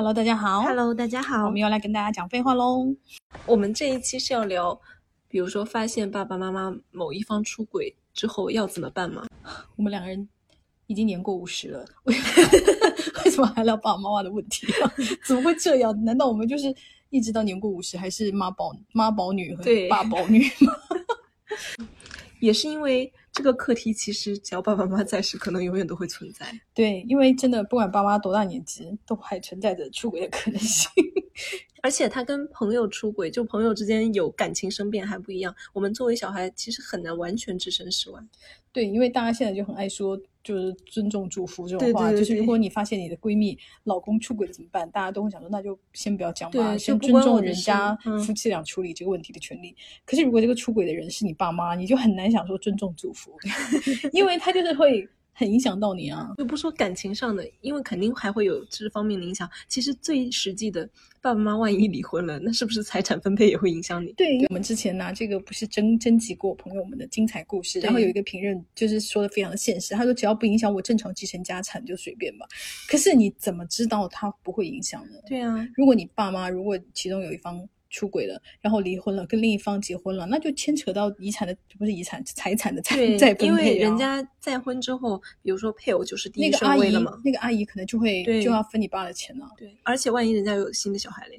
[0.00, 0.62] Hello，大家好。
[0.62, 1.44] Hello，大家好。
[1.44, 2.86] 我们又来跟大家讲废话喽。
[3.44, 4.80] 我们这一期是要聊，
[5.28, 9.26] 比如说发现爸爸妈妈某一方出轨之后要怎么办吗？
[9.76, 10.26] 我们两个人
[10.86, 12.16] 已经年过五十了，为
[13.26, 14.90] 为什么还聊爸爸妈妈的问题啊？
[15.28, 15.94] 怎么会这样？
[16.02, 16.74] 难道我们就是
[17.10, 20.72] 一直到年过五十还是妈宝妈宝女和对爸宝女吗？
[22.40, 26.46] 也是因为这个课题，其实只要爸爸妈妈在世，可能永远都会存在。
[26.74, 30.90] 对，因为真的不管爸妈多大年纪，都还存在着出轨的可能性。
[31.82, 35.54] 而且他跟朋友出轨，就朋友之间有感情生变还不一样。
[35.72, 38.20] 我们作为小孩，其实很难完全置身事外。
[38.70, 42.10] 对，因为大家现在就很爱说，就是尊重祝福这种话。
[42.10, 44.90] 对对对就是如果你发现你的闺蜜老公出轨了怎么办？
[44.90, 49.74] 大家都会想说，那就先不要讲吧，先尊重人家嗯夫妻俩处理这个问题的权利。
[50.04, 53.32] 可是如果这个出轨的人是你爸妈，你就很难想说尊重祝福，
[54.12, 55.08] 因为他就是会
[55.40, 56.34] 很影响到你啊。
[56.36, 59.48] 就不说感情上的，因为肯定还会有这方面的影响。
[59.66, 60.86] 其实最实际的，
[61.22, 64.12] 爸爸妈妈万一离婚了，那是不是财产分配也会影响你？
[64.12, 72.46] 对我们之前拿、这个不是征征集过朋友们的精彩故事，然后有一个评论就是说的非常的现实，他说只要不影响我正常继承家产就随便吧。
[72.86, 75.16] 可是你怎么知道他不会影响呢？
[75.26, 83.76] 对啊，如果你爸妈如果其中有一方出轨了，然后离婚了，跟另一方结婚了，那就牵扯到遗产的不是遗产财产的 再，再分因为。
[83.76, 87.20] 人家再婚之后，比如说配偶就是第一那个阿姨顺位了嘛。
[87.24, 89.46] 那个阿姨可能就会对就要分你爸的钱了。
[89.58, 91.38] 对，而且万一人家有新的小孩嘞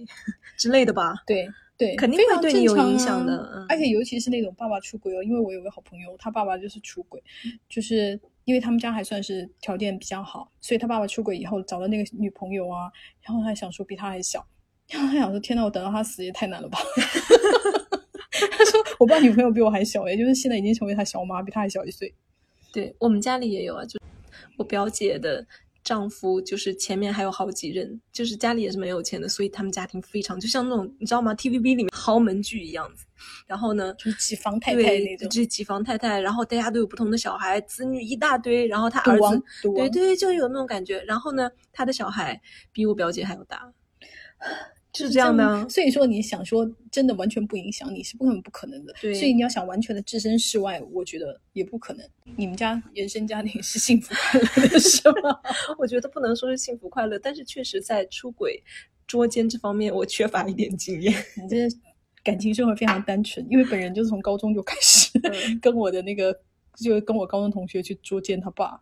[0.57, 7.23] 之类的吧，对对，肯定会对你有影响啊的嗯而且尤其是那种爸爸出轨哦，因为我有个好朋友，他爸爸就是出轨，
[7.67, 12.91] 就是因为他们家还算是条件比较好，所以他爸爸出轨以后找了那个女朋友啊，
[13.22, 14.45] 然后他还想说比他还小，
[14.92, 16.80] 然后他想说天呐，我等到他死也太难了吧。
[18.52, 22.14] 他说：“我爸女朋友比我还小也，就是现在已经成为他小妈，比他还小一岁。
[22.73, 24.00] 对我们家里也有啊，就
[24.58, 25.45] 我表姐的
[25.84, 33.06] 丈夫，就是前面还有好几任，就是家里也是蛮有钱的，所以他们家庭非常就像那种你知道吗？TVB 里面豪门剧一样子。
[33.45, 39.44] 然后呢，就是几房太太对那种就是几房太太，然后大家都有不同的小孩，子女一大堆，然后他儿子，
[39.75, 41.00] 对对，就有那种感觉。
[41.01, 42.41] 然后呢，他的小孩
[42.72, 44.47] 比我表姐还要大，就
[44.94, 45.66] 是这样的啊。
[45.69, 48.94] 所以说，你想说真的完全不影响你是不可能不可能的。
[49.02, 52.06] 对所以你要想完全的置身事外，我觉得也不可能。
[52.35, 55.40] 你们家原生家庭是幸福快乐的，是吗？
[55.80, 58.62] 我觉得不能说是幸福快乐，但是确实在出轨、
[59.07, 61.13] 捉奸这方面，我缺乏一点经验。
[61.41, 61.57] 你这
[62.24, 66.31] 感情生活非常单纯，因为本人就是从高中就开始、嗯跟我的那个，
[66.78, 68.80] 就跟我高中同学去捉奸他爸。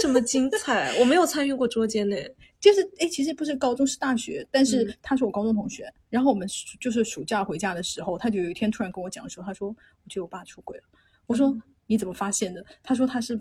[0.00, 2.16] 这么精彩，我没有参与过捉奸呢。
[2.62, 5.92] 就是哎，其实不是高中，是大学，但是嗯他是我高中同学。
[6.08, 10.84] 然后我们暑就是暑假回家的时候，他就有一天突然跟我讲说，他说我觉得我爸出轨了。
[11.26, 12.64] 我说、嗯你怎么发现的？
[12.82, 13.38] 他说他是，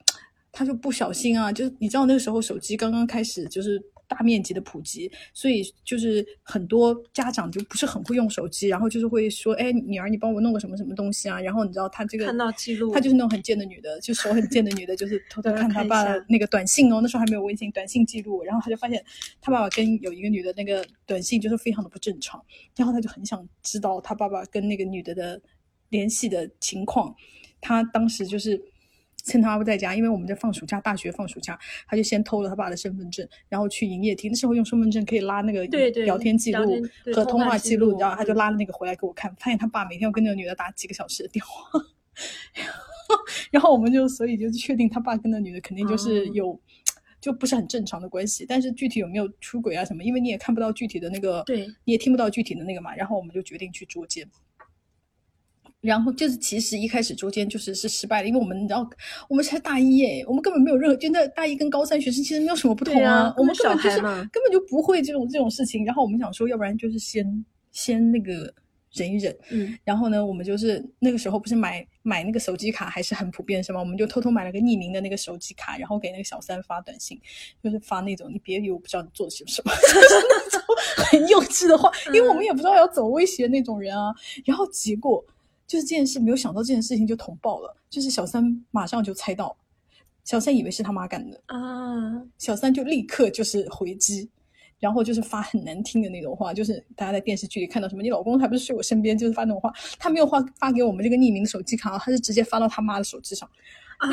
[0.50, 3.80] 他说不小心啊，就是你知道那个时候手机刚刚开始就是
[4.12, 11.40] 大面积的普及，所以就是很多家长就不是很会用手机，然后就是会说，哎，女儿你帮我弄个什么什么东西啊？
[11.40, 19.02] 然后你知道他这个看到记录她就是那种很贱的女的，就手很贱的女的，就是偷偷看她爸的那个短信哦，那时候还没有微信，短信记录，然后她就发现
[19.40, 22.44] 她爸爸跟有一个女的那个短信就是非常的不正常，
[22.76, 25.40] 然后她就很想知道她爸爸跟那个女的的
[25.88, 27.14] 联系的情况，
[27.60, 28.62] 她当时就是。
[29.22, 34.30] 趁他不在家，因为我们在放暑假，大学放暑假，他就先偷了他爸的身份证，然后去营业厅。
[34.30, 35.64] 那时候用身份证可以拉那个
[36.04, 36.82] 聊天记录
[37.14, 41.80] 和通话记录，录然后他就嗯拉了那个回来给我看，发现他爸每天要跟那个女的打几个小时的电话。
[43.50, 46.60] 然后我们就所以就确定他爸跟那女的肯定就是哦有、
[47.20, 54.26] 就不是很正常的关系，但是具体有没有出轨啊什么，因为你也看不到具体的那个，对你也听不到具体的那个嘛，然后我们就决定去捉奸。
[55.82, 58.88] 然后就是，其实一开始捉奸就是是失败的，因为我们你知道，
[59.28, 65.84] 我们才大一耶，我们根本没有任何，就那大一跟高三学生其实没有什么不同对啊我们根根本本就是小孩嘛根本就不会这种这种事情。
[65.84, 68.54] 然后我们想说，要不然就是先先那个
[68.92, 73.80] 忍一忍，嗯，然后呢，我们就是那个时候不是买买那个手机卡还是很普遍是吗？
[73.80, 77.20] 我们就偷偷买了个匿名的那个手机卡，然后给那个小三发短信，
[77.60, 80.60] 就是发那种你别以为我不知道你做了些什么， 就是那种
[81.10, 84.14] 很幼稚的话，因为我们也不知道要怎么威胁那种人啊。
[84.44, 85.24] 然后结果
[85.72, 89.56] 就是这件事没有想到这件事情就捅爆了，就是小三马上就猜到，
[90.22, 94.28] 小三以为是他妈干的，啊，小三就立刻就是回击，
[94.78, 103.48] 然后就是发很难听的那种话，就是大家在电视剧里看到什么，你老公还不是睡我身边，就是发那种话，他没有发发给我们这个匿名的手机卡，他是直接发到他妈的手机上，
[103.96, 104.10] 啊，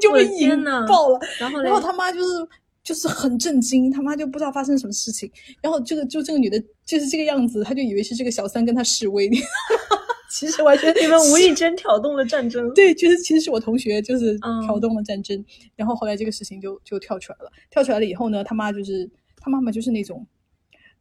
[0.00, 1.18] 就被引爆了。
[1.40, 2.48] 然后然后他妈就是
[2.84, 5.28] 就是很震惊，他妈就不知道发生什么事情，
[5.60, 9.28] 然后这个就这个女的就是这个样子，她就以为是这个小三跟她示威，
[10.30, 12.72] 其实完全你们无意间挑动了战争。
[12.74, 15.44] 对，就是其实是我同学，就是嗯挑动了战争，
[15.74, 17.50] 然后后来这个事情就就跳出来了。
[17.70, 20.26] 跳出来了以后呢，他妈就是他妈妈就是那种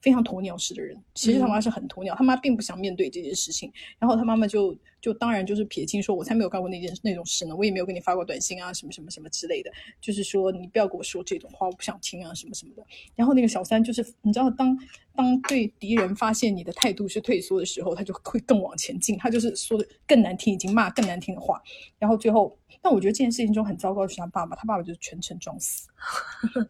[0.02, 0.96] 非常鸵鸟式的人。
[1.14, 3.72] 其实他妈是很鸵鸟，他妈并不想面对这件事情。
[4.00, 9.72] 然后他妈妈就就当然就是撇清说，我才没有干过那件那种事呢，我也没有给你发过短信啊，什么什么什么之类的。
[10.02, 12.84] 就是说你不要跟我说这种话，我不想听啊，什么什么的。
[13.16, 14.78] 然后那个小三就是你知道，当
[15.16, 21.62] 当对敌人发现你的态度是退缩的时候，他就会更往前进，他就是说的更难听，已经骂更难听的话。
[22.00, 25.88] 然后最后，但我觉得这件事情中很糟糕的是他爸爸，他爸爸就是全程装死。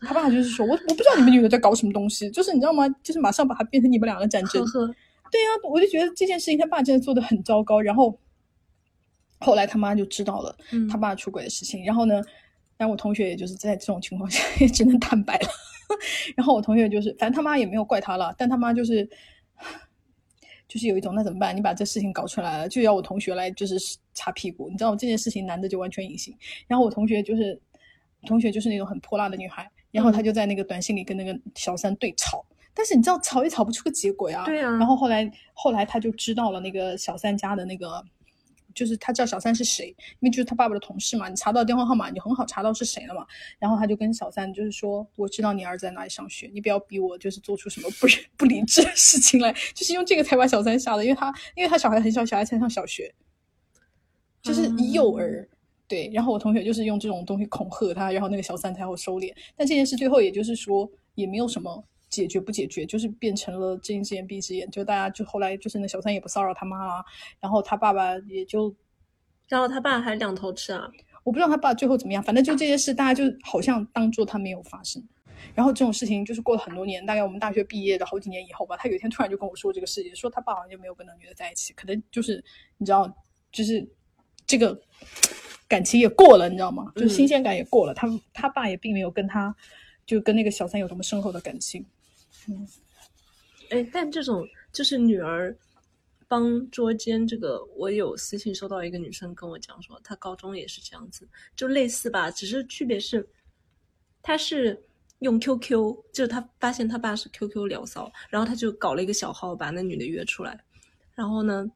[0.01, 2.87] 他爸爸就是说我我不知道你们女的在搞什么东西，就是你知道吗？
[3.01, 4.65] 就是马上把它变成你们两个战争。
[5.31, 7.79] 对呀、我就觉得这件事情他爸真的做的很糟糕。
[7.81, 8.19] 然后
[9.39, 12.21] 后来他妈就知道了嗯他爸出轨的事情，然后呢，
[12.77, 15.49] 然后我同学也就是在这种情况下 也只能坦白了。
[16.35, 19.09] 然后我同学就是，反正他妈也没有怪他了，但他妈就是。
[20.67, 21.55] 就是有一种那怎么办？
[21.55, 23.77] 你把这事情搞出来了，就要我同学来就是
[24.13, 24.69] 擦屁股。
[24.69, 26.35] 你知道这件事情男的就完全隐形，
[26.67, 27.57] 然后我同学就是
[28.25, 32.45] 同学就是那种很泼辣的女孩，然后她就在那个短信里跟那个小三对吵，
[32.77, 34.45] 但是你知道吵也吵不出个结果呀。
[34.45, 38.03] 对啊然后后来后来他就知道了那个小三家的那个，
[38.75, 39.87] 就是他知道小三是谁，
[40.19, 43.25] 因为就是他爸爸的同事嘛，你查到电话号码，你就很好查到是谁了嘛。
[43.57, 48.07] 然后他就跟小三就是说，我知道你儿子在哪里上学，你不要逼我就是做出什么不
[48.37, 53.11] 不理智的事情来，就是用这个才把小三吓的，因为他因为他小孩很小，小孩才上小学，
[54.43, 55.49] 就是幼儿。
[55.89, 59.33] 对，然后我同学就是用这种东西恐吓他，然后那个小三才会收敛。
[59.55, 67.03] 但这件事最后也就是说也没有什么解决不解决，就是变成了睁一只眼闭一只眼，就大家就后来就是那小三也不骚扰他妈了，
[67.39, 68.73] 然后他爸爸也就
[69.47, 70.89] 然后他爸还两头吃啊，
[71.23, 75.01] 我不知道他爸最后怎么样，反正就这件事大家就好像当做他没有发生。
[75.53, 82.43] 然后这种事情就是过了很多年，大概我们大学毕业的好几年以后吧，他有一天突然就跟我说这个事情，说他爸好像就没有跟那女的在一起，可能就是
[82.77, 83.07] 你知道，
[83.51, 83.87] 就是
[84.47, 84.79] 这个
[85.67, 86.91] 感情也过了，你知道吗？
[86.95, 89.55] 就是新鲜感也过了，他他爸也并没有跟他
[90.07, 91.85] 就跟那个小三有什么深厚的感情。
[93.69, 95.55] 哎，但这种就是女儿
[96.27, 103.27] 帮捉奸这个，我有私信收到一个女生跟我讲说，她高中也是这样子，就类似吧，只是区别是，
[104.21, 104.81] 她是
[105.19, 110.59] 用 QQ，就是她发现她爸是 QQ 聊骚，然后她就搞了一个小号把那女的约出来，
[111.13, 111.69] 然后呢，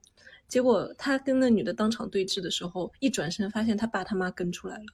[0.47, 4.85] 结果她跟那女的当场对峙的时候，一转身发现她爸他妈跟出来了。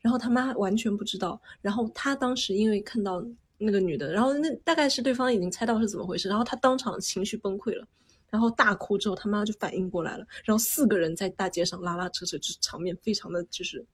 [0.00, 3.24] 然后他妈完全不知道，然后他当时因为看到
[3.64, 7.86] 那个女的，然后那大概是对方已经猜到是怎么回事，然后他当场情绪崩溃了，
[8.30, 13.84] 然后大哭之后，他妈就反应过来了，然后四个人在大街上拉拉扯扯，就是场面非常的就是，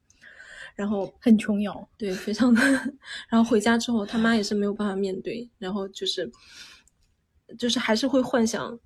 [0.75, 2.61] 然后很琼瑶，对，非常的，
[3.29, 6.31] 然后回家之后，他妈也是没有办法面对，然后就是
[7.59, 8.79] 就是还是会幻想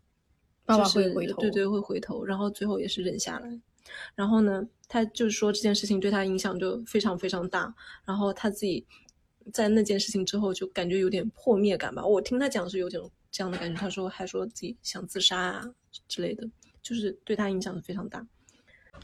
[0.64, 3.60] 爸爸会回头对对，会回头，然后最后也是忍下来。
[4.14, 7.74] 然后呢，他就是说这件事情对他影响就非常非常大，
[8.06, 8.86] 然后他自己
[9.52, 12.04] 在那件事情之后就感觉有点破灭感吧。
[12.04, 15.74] 我听他讲是有种这样的感觉，他说还说自己想自杀啊
[16.08, 16.48] 之类的，
[16.82, 18.26] 就是对他影响是非常大。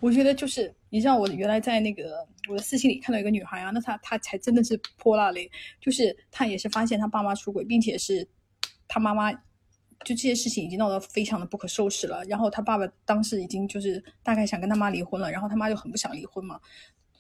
[0.01, 5.51] 我觉得就是，你知道我原来在那个我的私信里看到一个女孩啊，那她她才真的是泼辣嘞，
[5.81, 8.27] 就是她也是发现她爸妈出轨，并且是
[8.89, 16.59] 她妈妈就这些事情已经闹得非常的不可收拾了，然后她爸爸当时已经就是大概想跟他妈离婚了，然后他妈就很不想离婚嘛，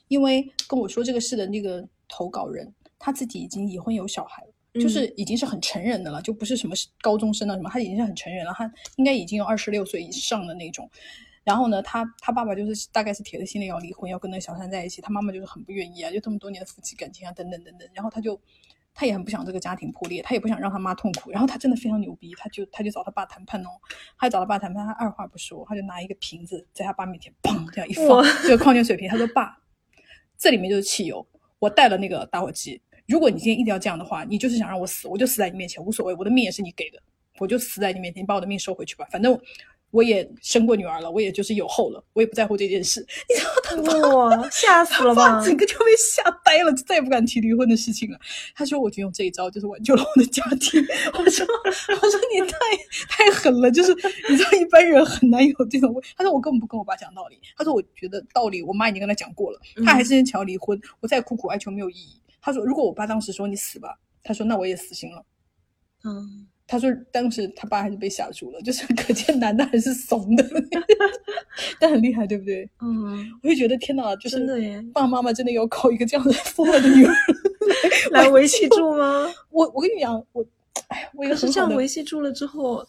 [0.08, 4.52] 因为跟我说这个事的那个投稿人他自己已经已婚有小孩了。
[4.74, 10.88] 就是已经是很成人的了，就不是什么高中生了什么，他已经是很成人了，他应该已经有二十六岁以上的那种。
[11.42, 17.88] 然后呢，他他爸爸就是大概是铁了心的要离婚，要跟那个小三在一起，他妈妈就是很不愿意啊，就这么多年的夫妻感情啊，等等等等。
[17.92, 18.40] 然后他就
[18.94, 21.32] 他也很不想这个家庭破裂，他也不想让他妈痛苦。
[21.32, 23.70] 然后他真的非常牛逼，他就他就找他爸谈判哦，
[24.18, 29.58] 他找他爸谈判，他二话不说，他就拿一个瓶子在他爸面前砰这样一放，这个矿泉水瓶，他说爸，
[30.38, 31.26] 这里面就是汽油，
[31.58, 32.80] 我带了那个打火机。
[33.10, 37.02] 如果你今天一定要这样的话，你就是想让我死，我就死在你面前，无所谓，我的命也是你给的，
[37.38, 39.36] 我就死在你面前，你把我的命收回去吧，反正
[39.90, 43.04] 我也生过女儿了，我也就是有后了，我也不在乎这件事。
[43.28, 45.44] 你知道他爸哇，吓死了吧！
[45.44, 48.18] 整个就被吓呆了，就再也不敢提离婚的事情了。
[48.54, 50.80] 他说：“我就用这一招，就是挽救了我的家庭。
[51.18, 52.56] ”我说：“我说你太
[53.08, 53.92] 太狠了，就是
[54.28, 65.24] 你知道一般人很难有这种。”他说：“我根本不跟我爸讲道理。”他说：“我觉得道理我妈已经跟他讲过了，他还是想要离婚，我再苦苦哀求没有意义。”他说：“如果我爸当时说你死吧，他说那我也死心了。”
[66.04, 70.42] 嗯，他说当时他爸还是被吓住了，就是可见男的还是怂的，
[71.78, 72.68] 但很厉害，对不对？
[72.80, 74.46] 嗯，我就觉得天哪，就是
[74.94, 77.12] 爸爸妈妈真的要靠一个这样的疯了的女儿
[78.12, 79.30] 来维系住吗？
[79.50, 80.42] 我我跟你讲，我
[80.88, 82.82] 哎呀，我有可是这样维系住了之后，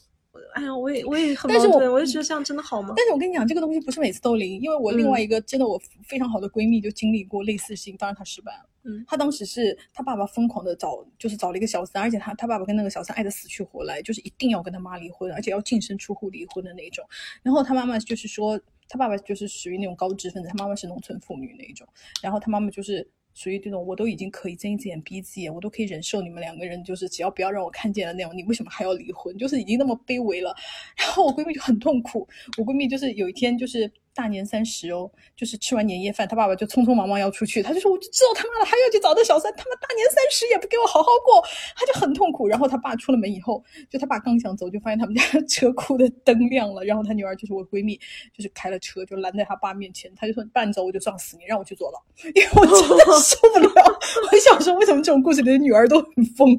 [0.54, 2.94] 哎呀，我也我也很但是我我就觉得这样真的好吗？
[2.96, 8.70] 但是我跟你讲，这个东西不是每次都灵，因为我另外一个真的我非常好的闺蜜就经历过类似事情，当然她失败了。
[8.84, 17.06] 嗯，他当时是他爸爸疯狂的找，就是找了一个小三，而且他他爸爸跟那个小三爱的死去活来，就是一定要跟他妈离婚，而且要净身出户离婚的那种。
[17.44, 18.60] 然后他妈妈就是说，
[18.90, 21.88] 他爸爸就是属于那种高知分子，他妈妈是农村妇女那一种。
[22.24, 29.38] 然后他妈妈就是属于这种，我都已经可以睁一只眼闭一只眼，我都可以忍受你们两个人，就是只要不要让我看见了那种，你为什么还要离婚？
[29.38, 30.56] 就是已经那么卑微了。
[30.98, 33.92] 然后我闺蜜就很痛苦，我闺蜜就是有一天就是。
[34.14, 41.42] 大年三十哦，就是吃完年夜饭，他爸爸就匆匆忙忙要出去，他就说：“我就知道他妈的还要去找那小三，他妈大年三十也不给我好好过。”
[41.76, 42.48] 他就很痛苦。
[42.48, 46.84] 然后他爸出了门以后，就他爸刚想走，就发现他们家车库的灯亮了。
[46.84, 47.98] 然后他女儿就是我闺蜜，
[48.36, 52.00] 就是开了车就拦在他爸面前，他就说：“爸，你走我就撞死你，让我去坐牢。
[52.36, 54.00] ”因为我真的受不了。
[54.32, 56.58] 我想说，为什么这种故事里的女儿都很疯？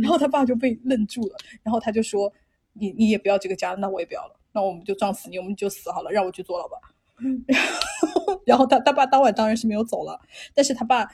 [0.00, 2.32] 然后他爸就被愣住了，然后他就说
[2.74, 6.76] ：“你你也不要这个家，那我也不要了，那我们就撞死你，我们就死好了，让我去坐牢吧。
[8.44, 10.20] ”然后他他爸当晚当然是没有走了，
[10.54, 11.08] 但是他爸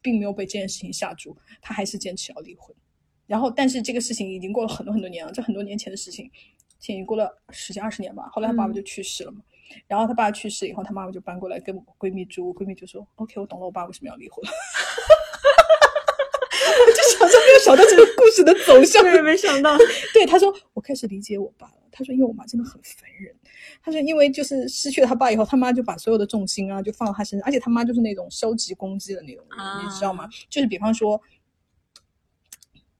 [0.00, 2.74] 并没有被这件事情吓住，他还是坚持要离婚。
[3.26, 6.30] 然后，但是这个事情已经过了很多很多年了，这很多年前的事情，
[6.78, 8.28] 现在已经过了十几二十年吧。
[8.32, 9.40] 后来他爸爸就去世了嘛，
[9.86, 14.44] 然后他爸去世以后，他妈妈就搬过来跟闺蜜住，闺蜜就说：“OK，我懂了，我爸为什么要离婚。
[16.84, 19.78] ”我就想说，没有想到这个故事的走向，对，没想到。
[20.12, 21.81] 对，他说我开始理解我爸了。
[21.92, 23.32] 他说，因为我妈真的很烦人。
[23.84, 30.28] 他说，因为就是失去了他爸以后，他妈就把所有的重心啊，就放到他身上，而且他妈就是那种收集攻击的那种人，你知道吗？
[30.50, 31.20] 就是比方说。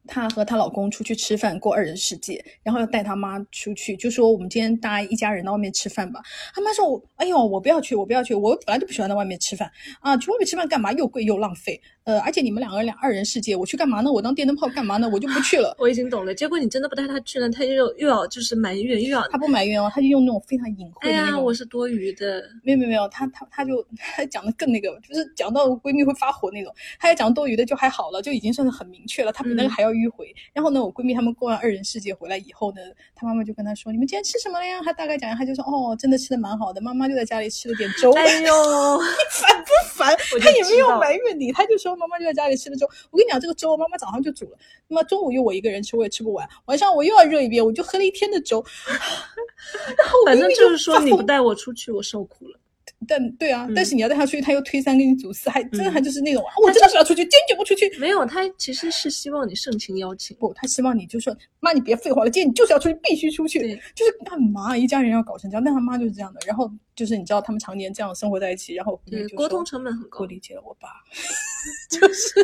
[0.04, 6.20] 她和她老公出去吃饭，过二人世界，然后要带她妈出去，就说我们今天大家一家人到外面吃饭吧。
[6.52, 9.70] 她妈说：“我哎呦，我不要去，我不要去，我本来就不喜欢在外面吃饭
[10.00, 10.92] 啊，去外面吃饭干嘛？
[10.94, 11.80] 又贵又浪费。
[12.04, 14.10] 呃，而且你们两个人两二人世界，我去干嘛呢？
[14.10, 15.08] 我当电灯泡干嘛呢？
[15.12, 16.34] 我就不去了。”我已经懂了。
[16.34, 21.42] 结果你真的不带他去了，他又又要就是埋怨，又要他不埋怨哦，他就用那种非常隐晦的那种。
[21.42, 22.42] 我是多余的。
[22.64, 26.74] 没有没有没有，他他他就他讲的更那个，就是讲到闺蜜会发火那种。
[26.98, 29.32] 他要讲多余的就还好了，就已经算是很明确了。
[29.32, 30.34] 他比那个还要迂回。
[30.52, 32.80] 然后呢，我闺蜜他们过完二人世界回来以后呢，
[33.14, 38.12] 她妈妈就跟她说：“你们今天吃什么了呀？”她大概讲一下，她就说：“哦，真的吃的蛮好的。”妈妈就在家里吃了点粥。
[38.12, 38.52] 哎呦，
[39.02, 40.16] 你烦不烦？
[40.40, 44.58] 她也没有埋怨你，她就说：“妈妈就在家里吃了粥。”我跟你讲，这个粥妈妈早上就煮了，
[44.88, 46.48] 那么中午又我一个人吃，我也吃不完。
[46.66, 48.64] 晚上我又要热一遍，我就喝了一天的粥。
[49.96, 52.58] 然后反正就是说，你不带我出去，我受苦了。
[53.06, 57.90] 但对啊，但是你要带他出去，他又推三给你组四，还真的还就是那种，我真的是要出去，坚决不出去。
[57.98, 60.36] 没有，他其实是希望你盛情邀请。
[60.36, 63.60] 不，他希望你就说，妈，你别废话了，今天你就是要出去，必须出去。
[63.94, 64.76] 就是干嘛？
[64.76, 66.40] 一家人要搞成这样，但他妈就是这样的。
[66.46, 69.00] 然后就是你知道，他们常年这样生活在一起，然后
[69.36, 70.20] 沟通成本很高。
[70.20, 70.88] 我理解了我爸，
[71.90, 72.34] 就是。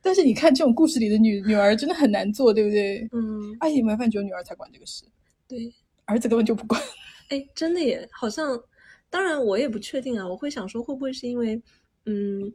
[0.00, 3.08] 但是你看这种故事里的女女儿真的很难做，对不对？
[3.12, 3.56] 嗯。
[3.60, 5.04] 而且麻烦只有女儿才管这个事，
[5.46, 5.72] 对，
[6.06, 6.80] 儿子根本就不管。
[7.28, 8.58] 哎，真的耶，好像。
[9.10, 10.26] 当然，我也不确定啊。
[10.28, 11.60] 我会想说，会不会是因为，
[12.06, 12.52] 嗯，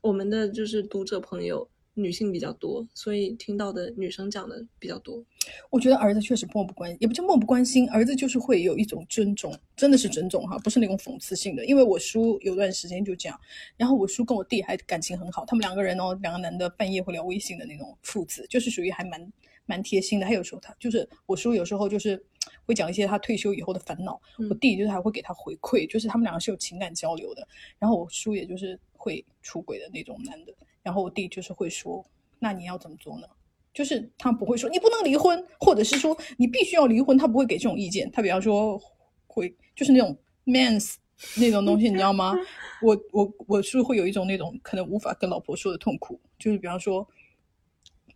[0.00, 5.24] 我们的就是读者朋友女性比较多，所以听到的女生讲的比较多。
[5.70, 11.64] 我觉得儿子确实漠不关，也不叫漠不关心，儿子就是会有一种尊重，真的是尊重哈，不是那种讽刺性的。
[11.66, 13.40] 因为我叔有段时间就这样，
[13.76, 19.32] 然后我叔跟我弟还感情很好，他们两个人哦，两个男的半夜会聊微信的那种父子，就是属于还蛮。
[19.68, 22.24] 蛮贴心的，还有时候他就是我叔，有时候就是
[22.64, 24.20] 会讲一些他退休以后的烦恼。
[24.50, 27.46] 我弟就是还会给他回馈，就是他们两个是有情感交流的。
[27.78, 32.04] 然后我叔也就是会出轨的那种男的，然后我弟就是会说
[32.38, 33.26] ：“那你要怎么做呢？”
[33.74, 38.10] 就是他不会说你不能离婚，或者是说你必须要离婚，他不会给这种意见。
[38.10, 38.80] 他比方说
[39.26, 40.94] 会就是那种 mans
[41.36, 42.34] 那种东西，你知道吗？
[42.82, 47.06] 我我我是会有一种那种可能无法跟老婆说的痛苦，就是比方说。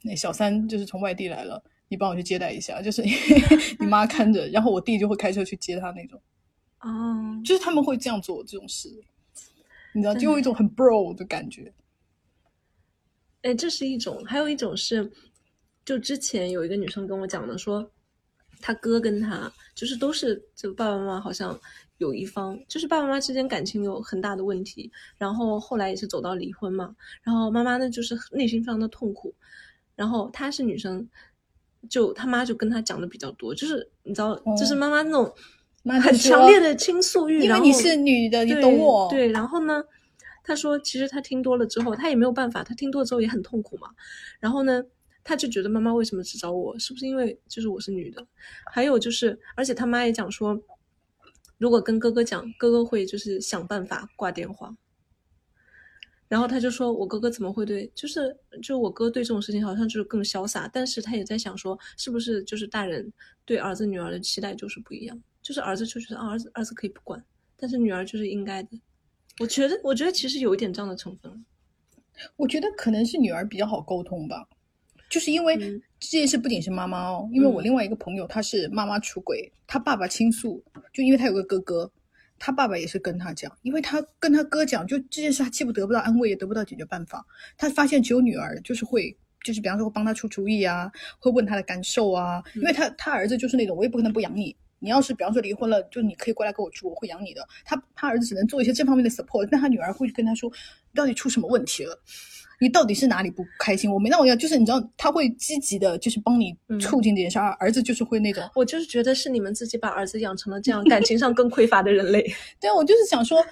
[0.03, 3.03] 那小三就是从外地来了，你帮我去接待一下，就是
[3.81, 6.23] 你妈看着，然后我弟就会开车去接他那种。
[6.81, 8.89] 哦，就是他们会这样做这种事，
[9.93, 11.75] 你知道，就有一种很 bro 的感觉。
[13.43, 15.11] 哎，这是一种，还有一种是，
[15.85, 17.91] 就之前有一个女生跟我讲的，说
[18.61, 21.59] 她哥跟她就是都是就爸爸妈妈好像
[21.99, 29.35] 有一方就是爸爸妈妈之间感情有很大的问题，然后后来也是走到离婚嘛，然后妈妈呢就是内心非常的痛苦。
[29.97, 31.07] 然后她是女生，
[31.89, 35.33] 就他妈就跟他讲的比较多，就是你知道，就是妈妈那种
[36.03, 37.41] 很强烈的倾诉欲。
[37.41, 39.09] 因为你是女的，你懂我。
[39.09, 39.83] 对，然后呢，
[40.45, 43.89] 他说其实他听多了之后，他也没有办法，他听多了之后也很痛苦嘛。
[44.39, 44.83] 然后呢，
[45.25, 46.79] 他就觉得妈妈为什么只找我？
[46.79, 48.27] 是不是因为就是我是女的？
[48.71, 50.61] 还有就是，而且他妈也讲说，
[51.59, 54.77] 如果跟哥哥讲，哥哥会就是想办法挂电话。
[56.31, 57.91] 然后他就说：“我哥哥怎么会对？
[57.93, 63.13] 就是就我哥对这种事情好像就是更潇洒，但是他也在想说，是不是就是大人
[63.45, 65.23] 对儿子女儿的期待就是不一样？
[65.43, 67.21] 就是儿子就觉得啊，儿子儿子可以不管，
[67.57, 68.69] 但是女儿就是应该的。
[69.41, 71.45] 我觉得，我觉得其实有一点这样的成分。
[72.37, 74.47] 我觉得可能是女儿比较好沟通吧，
[75.09, 81.91] 就是因为嗯这件事不仅是妈妈哦，因为我嗯另外一个朋友他是妈妈出轨，他爸爸倾诉，就因为他有个哥哥，
[82.41, 87.25] 他爸爸也是跟他讲，因为他跟他哥讲，就这件事他既不得不到安慰，也得不到解决办法，
[87.57, 89.17] 他发现只有女儿就是会。
[89.43, 97.49] 就是比方说会帮他出主意啊，会问他的感受啊，因为他他儿子就是那种我也不可能不养你，你要是比方说离婚了，就你可以过来跟我住，我会养你的。
[97.65, 101.99] 他他儿子只能做一些这方面的 support，但他女儿会跟他说，你到底出什么问题了？
[102.61, 103.91] 你到底是哪里不开心？
[103.91, 107.39] 我没那我要，就是你知道，他会积极的，就是帮你嗯促进这件事。
[107.39, 112.21] 而儿子就是会那种，我就是觉得是你们自己把儿子养成了这样感情上更匮乏的人类。
[112.61, 113.43] 对啊，我就是想说，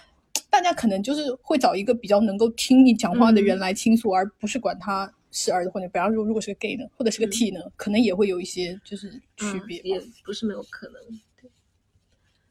[0.50, 9.81] 大家可能就是会找一个比较能够听你讲话的人嗯来倾诉，而不是管他是儿子或者，比方说如果是个 gay 呢，或者是个嗯 T 呢，可能也会有一些就是区别。
[9.81, 10.95] 嗯也不是没有可能。
[11.41, 11.50] 对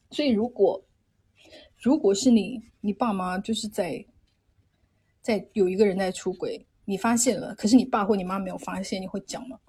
[0.09, 0.83] 所以如果
[1.79, 4.03] 如果是你，你爸妈就是在
[5.27, 9.59] 在有一个人在出轨，你发现了，可是你爸或你妈没有发现，你会讲吗？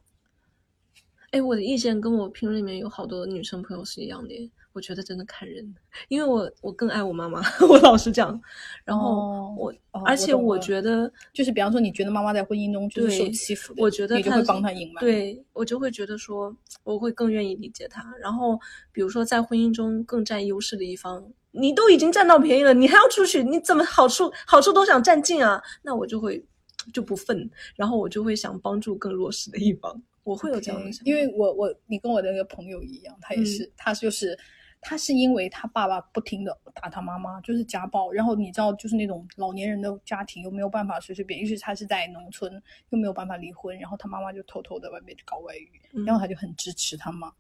[1.33, 5.75] 哎，我的意见跟我评论里面有好多女生朋友是一样的，我觉得真的看人，
[6.07, 8.41] 因为我我更爱我妈妈， 我老是这样。
[8.85, 18.15] 然后哦我，哦而且我觉得，就是比方说，你觉得妈妈在婚姻中就是受对欺负的，我觉得你就会帮她隐瞒。，对我就会觉得说，我会更愿意理解她。
[18.21, 18.57] 然后，
[18.93, 25.61] 比如说在婚姻中更占优势的一方，你都已经占到便宜了，你还要出去，你怎么好处好处都想占尽啊？
[25.83, 26.45] 那我就会
[26.93, 31.11] 就不忿，然后我就会想帮助更弱势的一方，我会有这样的想法。
[31.11, 34.39] 因为我我你跟我的那个朋友一样，他也是，嗯他就是
[34.81, 42.51] 他是因为他爸爸不停的打他妈妈，就是家暴，然后你知道，就是那种老年人的家庭又没有办法随随便，尤其是他是在农村，
[42.91, 47.33] 又没有办法离婚，然后他妈妈就偷偷的外面搞外遇，嗯然后他就很支持他妈，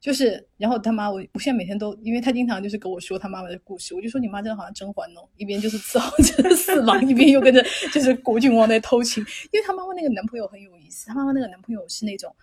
[0.00, 7.60] 就是，然后他妈我我现在每天都，因为他经常就是跟我说他妈妈的故事，我就说你妈真的好像甄嬛哦，一边就是伺候着 四郎，一边又跟着
[7.92, 9.20] 就是国郡王在偷情，
[9.52, 12.34] 因为他妈妈那个男朋友很有意思，他妈妈那个男朋友是那种，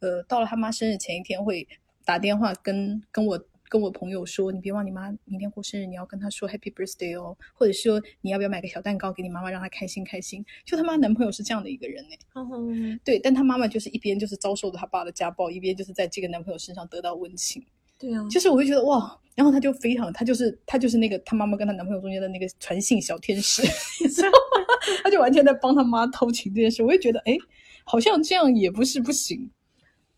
[0.00, 1.66] 呃，到了他妈生日前一天会
[2.04, 3.40] 打电话跟跟我。
[3.68, 10.44] 跟我朋友说，你别忘你妈明天过生日，你要跟她说 Happy Birthday 哦，或者说你要不要买个小蛋糕给你妈妈，让她开心开心。
[10.64, 17.64] 就他妈男朋友是这样的一个人呢，嗯，对，但他妈妈就是一边就是遭受着他爸的家暴，一边就是在这个男朋友身上得到温情。
[17.98, 23.62] 对啊，就是我会觉得哇，然后他就非常，他就是他就是那个他妈妈跟他男朋友中间的那个传信小天使，
[24.02, 24.34] 你知道吗？
[25.02, 27.36] 他就完全在帮他妈偷情这件事，我也觉得哎，
[27.84, 29.50] 好像这样也不是不行。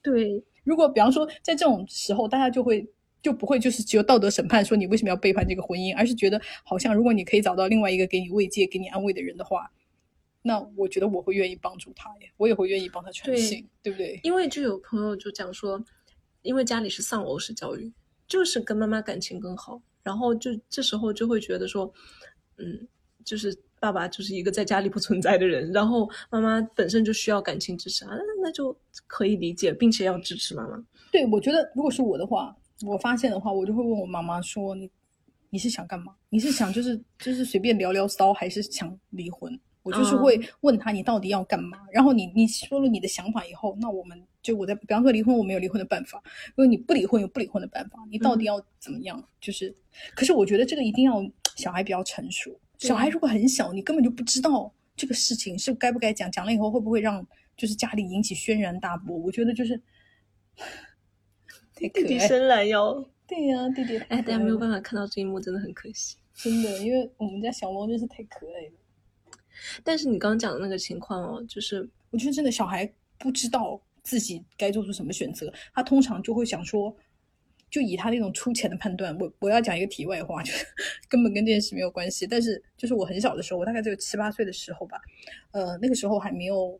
[0.02, 2.88] 对，如果比方说在这种时候，大家就会
[3.26, 9.68] 就不会就是只有道德审判说你为什么要背叛这个婚姻，而是觉得好像如果你可以找到另外一个给你慰藉、给你安慰的人的话，
[10.42, 14.20] 那我觉得我会愿意帮助他耶，我也会愿意帮他传对信，对不对？
[14.22, 15.84] 因为就有朋友就讲说，
[16.42, 17.92] 因为家里是丧偶式教育，
[18.28, 21.92] 就是跟妈妈感情更好，然后就这时候就会觉得说，
[22.58, 22.86] 嗯，
[23.24, 30.80] 就是爸爸就是一个在家里不存在的人，然后妈妈本身就需要感情支持啊，那那就可以理解，并且要支持妈妈。
[31.10, 34.90] 对，我觉得如果是我的话，我发现的话，我就会问我妈妈说：“你
[35.50, 36.14] 你是想干嘛？
[36.28, 41.78] 你是想就是就是随便聊聊骚，还是想离婚？”我就是会问他你到底要干嘛。
[41.92, 47.98] 然后你你说了你的想法以后，那我们就我在比方说离婚，我没有离婚的办法；如果你不离婚，有不离婚的办法。
[48.10, 49.22] 你到底要怎么样？
[49.40, 49.72] 就是，
[50.16, 52.58] 可是我觉得这个一定要小孩比较成熟。
[52.78, 57.24] 小孩如果很小，你根本就不知道这个事情是该不该讲，讲了以后会不会让
[57.56, 59.16] 就是家里引起轩然大波？
[59.16, 59.80] 我觉得就是。
[61.76, 66.16] 弟弟，伸懒腰，对呀、弟弟，哎，大家没有办法，法看到这一幕，真的很可惜。
[66.34, 68.72] 真的，因为我们家小猫真是太可爱了。
[69.84, 76.94] 但是你刚刚讲的那个情况哦，就是我觉得真的小孩不知道自己该做出什么选择，他通常就会想说，
[77.70, 79.14] 就以他那种粗浅的判断。
[79.18, 80.64] 我我要讲一个题外话， 就是
[81.08, 82.26] 根本跟这件事没有关系。
[82.26, 84.98] 但是就是我很小的时候，我大概只有七八岁的时候吧，
[85.52, 86.78] 呃，那个时候还没有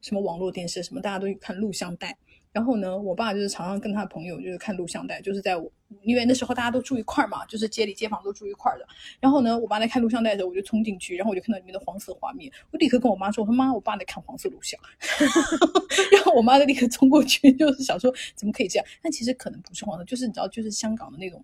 [0.00, 2.16] 什么网络电视什么，大家都看录像带。
[2.58, 5.70] 然后呢，我爸就是常常跟他的朋友就是看录像带，就是在我
[6.02, 8.86] 因为那时候大家都住一块儿嘛，就是街里街坊都住一块儿的。
[9.20, 14.76] 然后呢，我爸在看录像带的时候，我就冲进去，然后我就看到里面的黄色画面，我立刻跟我妈说：“我说妈，我爸在看黄色录像。
[16.10, 18.84] ”然后我妈就立刻冲过去，就是想说怎么可以这样？
[19.00, 21.40] 但其实可能不是黄色，就是你知道，就是香港的那种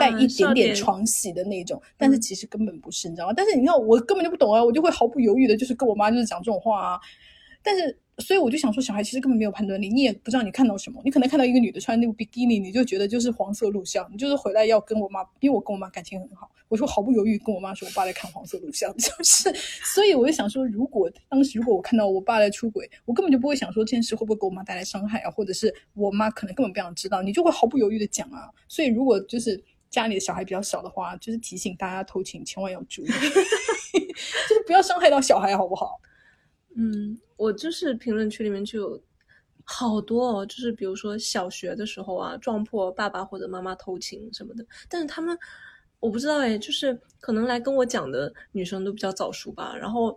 [0.00, 3.34] 带一点点床戏的那种，但是其实根本不是，你知道吗？
[3.36, 6.98] 但是你看我根本就不懂啊，我就会毫不犹豫的，就是跟我妈就是讲这种话啊。
[7.62, 19.52] 但是，所以我就想说，小孩其实根本没有判断力，你也不知道你看到什么，你可能看到一个女的穿那个比基尼，你就觉得就是黄色录像，你就是回来要跟我妈，因为我跟我妈感情很好，我说毫不犹豫跟我妈说，我爸在看黄色录像， 就是，
[19.94, 28.48] 所以我就想说，如果当时如果我看到我爸在出轨，我根本就不会想说这件事会不会给我妈带来伤害啊，或者是我妈可能根本不想知道，你就会毫不犹豫的讲啊。
[28.66, 36.00] 所以如果就是家里的小孩比较少的话，就是提醒大家偷情千万要注意， 就是不要伤害到小孩，好不好？
[36.78, 39.02] 嗯，我就是评论区里面就有
[39.64, 45.36] 好多哦，就是比如说小学的时候啊，撞破爸爸或者妈妈偷情什么的，但是他们
[46.00, 50.16] 我不知道哎，就是可能来跟我讲的女生都比较早熟吧，然后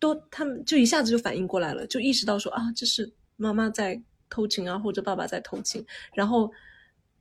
[0.00, 6.50] 都他们就一下子就反应过来了，就意识到说啊，这是妈妈在偷情啊，或者爸爸在偷情，然后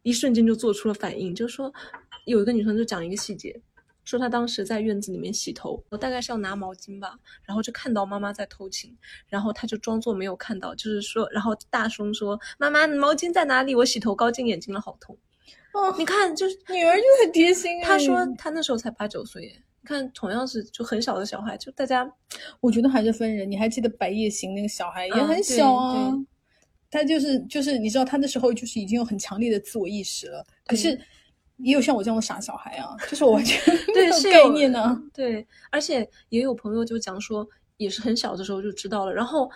[0.02, 1.72] 一瞬间就做出了反应，就说
[2.26, 3.62] 有一个女生就讲一个细节。
[4.10, 13.76] 说他当时在院子里面洗头，我大概是要拿毛巾吧，然后就看到妈妈在偷情，然后他就装作没有看到，就是说，然后大声说：“妈妈，毛巾在哪里？
[13.76, 15.16] 我洗头膏进眼睛了，好痛。”
[15.74, 17.80] 哦，你看，就是女儿就很贴心。
[17.84, 19.44] 他说他那时候才八九岁，
[19.82, 22.12] 你看同样是就很小的小孩，就大家，
[22.62, 23.50] 我觉得还是分人。
[23.50, 26.12] 你还记得白夜行那个小孩也很小啊，
[26.90, 31.00] 他就是就是你知道他那时候就是已经有很强烈的自我意识了，可是。
[31.60, 33.62] 也有像我这样的傻小孩啊，就是我完全
[33.96, 35.02] 没有概念呢。
[35.14, 39.14] 对，而且也有朋友就讲说，也是很小的时候就知道了。
[39.14, 39.50] 然后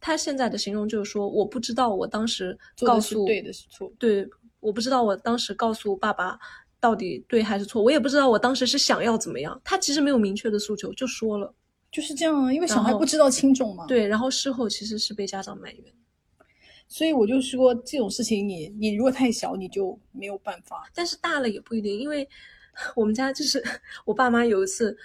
[0.00, 4.26] 他现在的形容就是说，我不知道我当时告诉对的是错，对，
[4.60, 6.38] 我不知道我当时告诉爸爸
[6.78, 9.60] 到底对还是错，我也不知道我当时是想要怎么样。
[9.64, 11.52] 他其实没有明确的诉求，就说了，
[11.90, 13.86] 就是这样啊，因为小孩不知道轻重嘛。
[13.86, 15.84] 对，然后事后其实是被家长埋怨。
[16.92, 20.90] 所以我就说这种事情，你你如果太小，你就没有办法。
[20.92, 22.28] 但是大了也不一定，因为
[22.96, 23.62] 我们家就是
[24.04, 24.98] 我爸妈有一次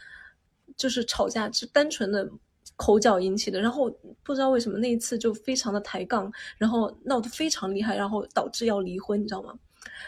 [0.76, 2.28] 就是吵架，是单纯的
[2.76, 3.62] 口角引起的。
[3.62, 3.88] 然后
[4.24, 9.54] 不知道为什么那一次就非常的抬杠，然后闹得非常厉害，然后导致要离婚，你知道吗？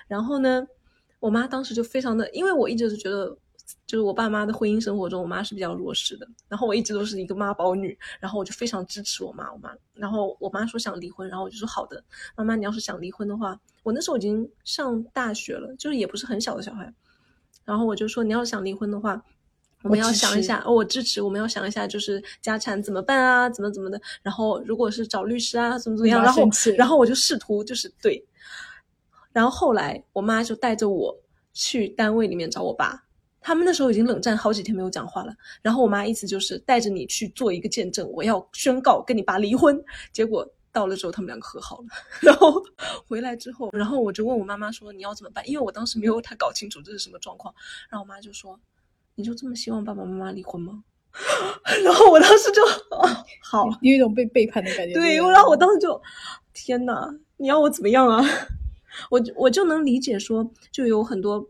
[0.07, 0.67] 然后呢，
[1.19, 3.37] 我妈当时就非常的，因为我一直是觉得。
[3.85, 6.27] 就是我爸妈的婚姻生活中，我妈是比较弱势的。
[6.47, 9.51] 然后我一直都是一个妈宝女，然后我就非常支持我妈。
[9.51, 12.03] 我妈，然后我妈说想离婚，然后我就说好的，
[12.35, 16.93] 妈妈，你要是想离婚的话，我那时候已经上大学了，就是也不是很小的小孩。
[17.65, 19.21] 然后我就说你要是想离婚的话，
[19.83, 24.01] 我们要想一下，哦，我支持，我们要想一下，就是家产怎么办啊，怎么怎么的。
[24.21, 28.25] 然后如果是找律师啊，怎么怎么样，然后然后我就试图就是对。
[29.33, 31.15] 然后后来我妈就带着我
[31.53, 33.03] 去单位里面找我爸。
[33.47, 39.81] 他们那时候已经冷战好几天没有讲话了，然后我妈意思就是带着你去做一个见证，我要宣告跟你爸离婚。
[40.11, 41.85] 结果到了之后，他们两个和好了。
[42.19, 42.61] 然后
[43.07, 47.55] 回来之后，然后我就问我妈妈说：“你要怎么办？”因为我当时没有太搞清楚这是什么状况。
[47.89, 48.59] 然后我妈就说
[49.15, 50.83] ：“你就这么希望爸爸妈妈离婚吗？”
[51.85, 52.61] 然后我当时就
[53.41, 54.93] 好，有一种被背叛的感觉。
[54.93, 56.01] 对，然后我当时就
[56.53, 58.21] 天哪，你要我怎么样啊？
[59.09, 61.49] 我我就能理解说，就有很多。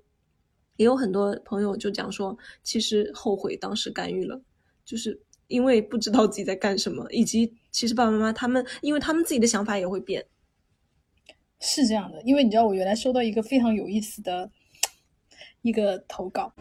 [0.78, 4.42] 也有很多朋友就讲说，其实后悔当时干预了，
[4.86, 10.26] 就是因为不知道自己在干什么，以及其实爸爸妈妈他们，因为他们自己的想法也会变。
[11.60, 14.50] 是这样的，因为你知道，我原来收到一个非常有意思的
[15.64, 16.54] 一个投稿，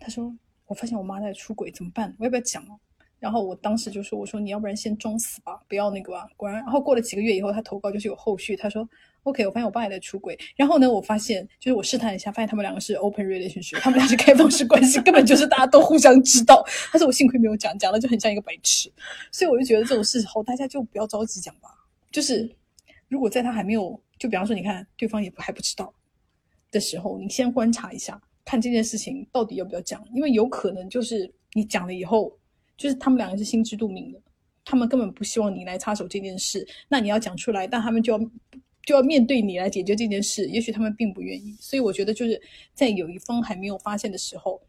[0.00, 0.34] 他说
[0.66, 2.14] ：“我发现我妈在出轨，怎么办？
[2.18, 2.64] 我要不要讲？”
[3.20, 8.88] 然后我当时就说：“我说你要不然先装死吧，不要那个吧。”果然，然后过了几个月以后，他投稿就是有后续，他说。
[9.24, 10.38] OK，我发现我爸也在出轨。
[10.56, 16.64] 然后呢，我发现就是我试探一下，发现他们两个是 open relationship，他们俩是开放式关系，根本就是大家都互相知道。
[16.92, 18.90] 但是我幸亏没有讲，讲了就很像一个白痴。
[19.30, 21.68] 所以我就觉得这种事后大家就不要着急讲吧。
[22.10, 22.50] 就是
[23.08, 25.92] 如果在他还没有，就比方说你看对方也不还不知道
[26.70, 32.34] 的时候，你先观察一下，看这件事情到底要不要讲，因为有可能就是你讲了以后，
[32.78, 34.18] 就是他们两个是心知肚明的，
[34.64, 36.66] 他们根本不希望你来插手这件事。
[36.88, 38.30] 那你要讲出来，但他们就要。
[38.88, 42.40] 就要面对你来解决这件事，也许他们并不愿意，所以我觉得就是
[42.72, 44.62] 在有一方还没有发现的时候，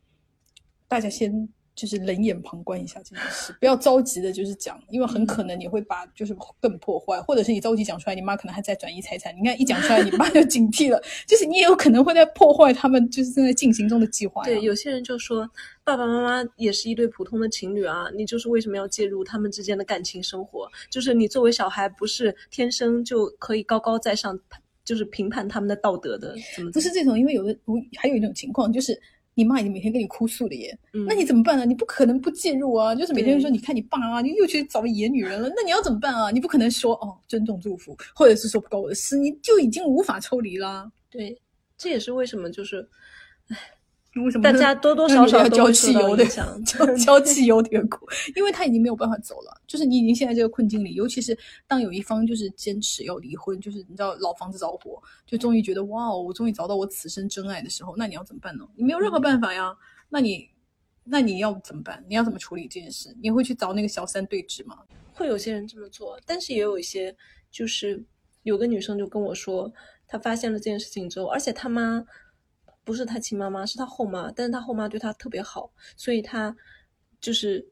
[0.89, 1.47] 大家先
[1.80, 14.44] 就是冷眼旁观一下这件事，不要着急的，就是讲，因为很可能你会把就是更破坏，或者是你着急讲出来，你妈可能还在转移财产，你看一讲出来，你妈就警惕了，就是你也有可能会在破坏他们就是正在进行中的计划。
[14.44, 15.50] 对，有些人就说。
[15.82, 20.70] 爸爸妈妈也是一对普通的情侣啊，你就是为什么要介入他们之间的感情生活？
[20.88, 24.39] 就是你作为小孩，不是天生就可以高高在上，
[24.86, 26.36] 就是评判他们的道德的？
[26.56, 27.18] 怎么不是这种？
[27.18, 27.58] 因为有的，
[27.98, 29.02] 还有一种情况，就是
[29.39, 31.65] 你妈已经每天跟你哭诉了耶，那你怎么办呢？
[31.65, 32.93] 你不可能不介入啊！
[32.93, 36.30] 就是每天说，你看你爸啊，你又去找野女人了，那你要怎么办啊？
[36.30, 40.91] 你不可能说哦，尊重祝福，或者是说不关我的事，你就已经无法抽离啦。
[41.10, 41.41] 对，
[41.78, 42.86] 这也是为什么就是，
[43.47, 43.58] 唉。
[44.23, 48.08] 为什么大家多多少少要 交汽油的交交汽油点苦？
[48.36, 50.93] 因为他已经没有办法走了，就是你已经陷在这个困境里。
[50.93, 58.67] 尤其是当有一方就是坚持要离婚，就是你知道老房子着火，就终于觉得哇哦，我终于找到我此生真爱的时候，那你要怎么办呢？
[58.75, 59.75] 你没有任何办法呀。
[60.10, 60.49] 那你
[61.03, 62.03] 那你要怎么办？
[62.08, 63.15] 你要怎么处理这件事？
[63.21, 64.77] 你会去找那个小三对峙吗？
[65.13, 67.15] 会有些人这么做，但是也有一些，
[67.51, 68.03] 就是
[68.43, 69.71] 有个女生就跟我说，
[70.08, 72.05] 她发现了这件事情之后，而且他妈。
[72.89, 76.56] 不是他亲妈妈，是他后妈，但是他后妈对他特别好，所以他
[77.21, 77.63] 就是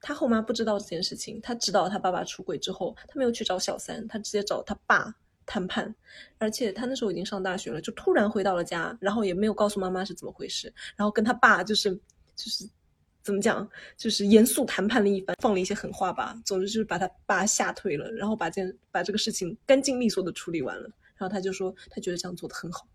[0.00, 5.12] 他后妈不知道这件事情，他知道他爸爸出轨之后，他没有去找小三，他直接找他爸
[5.44, 5.92] 谈判，
[6.38, 11.92] 而且他那时候已经上大学了，就突然回到了家，然后也没有告诉妈妈是怎么回事，然后跟他爸就是
[12.36, 12.70] 就是。
[13.22, 13.68] 怎么讲？
[13.98, 16.34] 就是严肃谈判了一番，放了一些狠话吧。
[16.42, 20.90] 总之就是把他爸吓退了，然后把这把这个事情干净利索的处理完了。
[21.16, 22.88] 然后他就说，他觉得这样做的很好，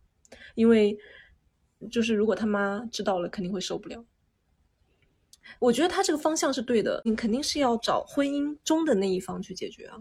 [0.56, 0.98] 因为
[1.92, 4.04] 就是如果他妈知道了，肯定会受不了。
[5.60, 9.98] 我觉得他这个方向是对的，你肯定是要找婚姻中的那一方去解决啊。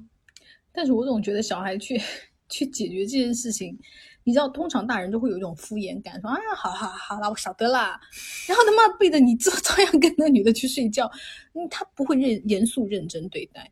[0.73, 2.01] 但是我总觉得小孩去
[2.49, 3.79] 去解决这件事情。
[4.27, 8.01] 你知道，通常大人都会有一种敷衍感，说啊，好好好了，我晓得啦。
[8.49, 11.11] 然后他妈背着你照照样跟那女的去睡觉，
[11.53, 13.71] 嗯，他不会认严肃认真对待，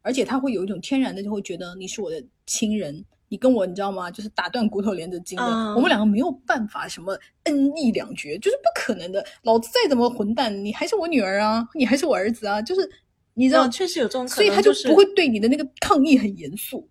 [0.00, 4.10] 而且他会有一种天然的就会觉得你是我的亲人，你跟我你知道吗？
[4.10, 9.24] 就是打断骨头连着筋的，我们两个没有办法什么恩义两绝，就是不可能的。
[9.44, 12.90] 老子再怎么混蛋，你还是我女儿啊，你还是我儿子啊，就是
[13.34, 16.86] 你知道，确实有这种，所以他就不会对你的那个抗议很严肃。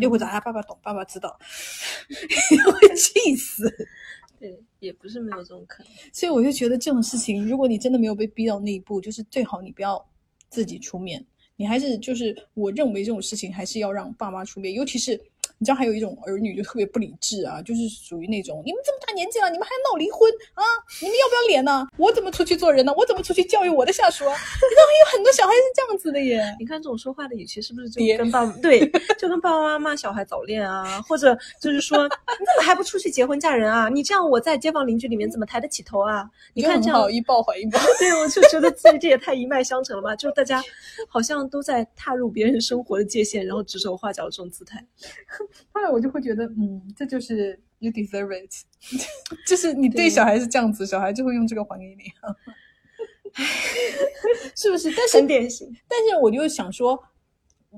[0.00, 1.38] 就会找他爸爸懂，爸爸知道，
[2.08, 3.70] 会气死。
[4.40, 5.92] 对，也不是没有这种可能。
[6.10, 10.02] 所以我就觉得这种事情，如果你真的没有被逼到那一步，就是最好你不要
[10.48, 11.22] 自己出面，
[11.56, 15.20] 你还是就是我认为这种事情还是要让爸妈出面，尤其是。
[15.64, 20.62] 你知道还有一种儿女就特别不理智啊，就是属于那种你们这么大年纪了，你们还闹离婚啊？
[21.00, 21.88] 你们要不要脸呢？
[21.96, 22.92] 我怎么出去做人呢？
[22.94, 24.36] 我怎么出去教育我的下属啊？
[24.36, 26.54] 你知道有很多小孩是这样子的耶。
[26.60, 28.86] 你看这种说话的语气是不是就跟爸 对，
[29.18, 32.10] 就跟爸爸妈妈骂小孩早恋啊，或者就是说你
[32.44, 33.88] 怎么还不出去结婚嫁人啊？
[33.88, 36.28] 你这样我在街坊邻居里面怎么抬得起头啊？
[36.52, 40.14] 你看这样一报还一报，对我就觉得自己这也太一脉相承了吧？
[40.14, 40.62] 就是大家
[41.08, 44.84] 好像都在踏入别人生活的界限，然后指手画脚这种姿态。
[45.72, 48.50] 后来我就会觉得，嗯，这就是 you deserve it，
[49.46, 52.04] 就是你对小孩是这样子，小孩就会用这个还给你，
[54.54, 54.92] 是不是？
[54.96, 55.68] 但是很典型。
[55.88, 57.02] 但是我就想说，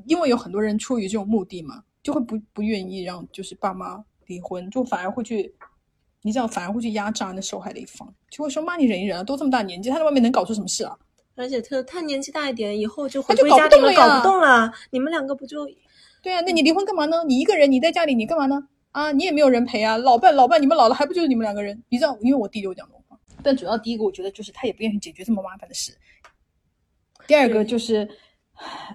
[0.07, 5.55] 因为有很多人出于这种目的嘛，就会不不愿意让就是爸妈离婚，就反而会去，
[6.23, 10.97] 你这样，反而会去压榨那受害的一方，就会说妈，你忍一忍啊，都这么大年纪，他在外面能搞出什么事啊？
[11.35, 15.67] 而且他他年纪大一点，以后就回归家庭了，搞不动了，你们两个不就？
[16.27, 17.23] 对啊，那你离婚干嘛呢？
[17.25, 18.61] 你一个人，你在家里，你干嘛呢？
[18.91, 19.97] 啊，你也没有人陪啊。
[19.97, 21.81] 老伴，老伴，你们老了还不就是你们两个人？
[21.89, 23.17] 你知道，因为我弟就讲这种话。
[23.45, 25.97] 但主要第一个，我觉得就是他也不愿意解决这么麻烦的事。
[27.29, 28.09] 第二个就是，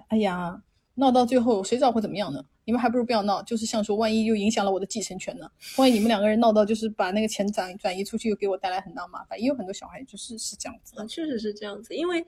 [0.08, 0.62] 哎呀，
[0.96, 2.44] 闹到最后谁知道会怎么样呢？
[2.66, 3.42] 你们还不如不要闹。
[3.44, 5.50] 就是像说，万一又影响了我的继承权呢？
[5.78, 9.40] 万一你们两个人闹到就是把那个钱转转移出去，又给我带来很大麻烦。
[9.40, 11.94] 也有很多小孩就是是这样子啊，确实是这样子。
[11.94, 12.22] 因为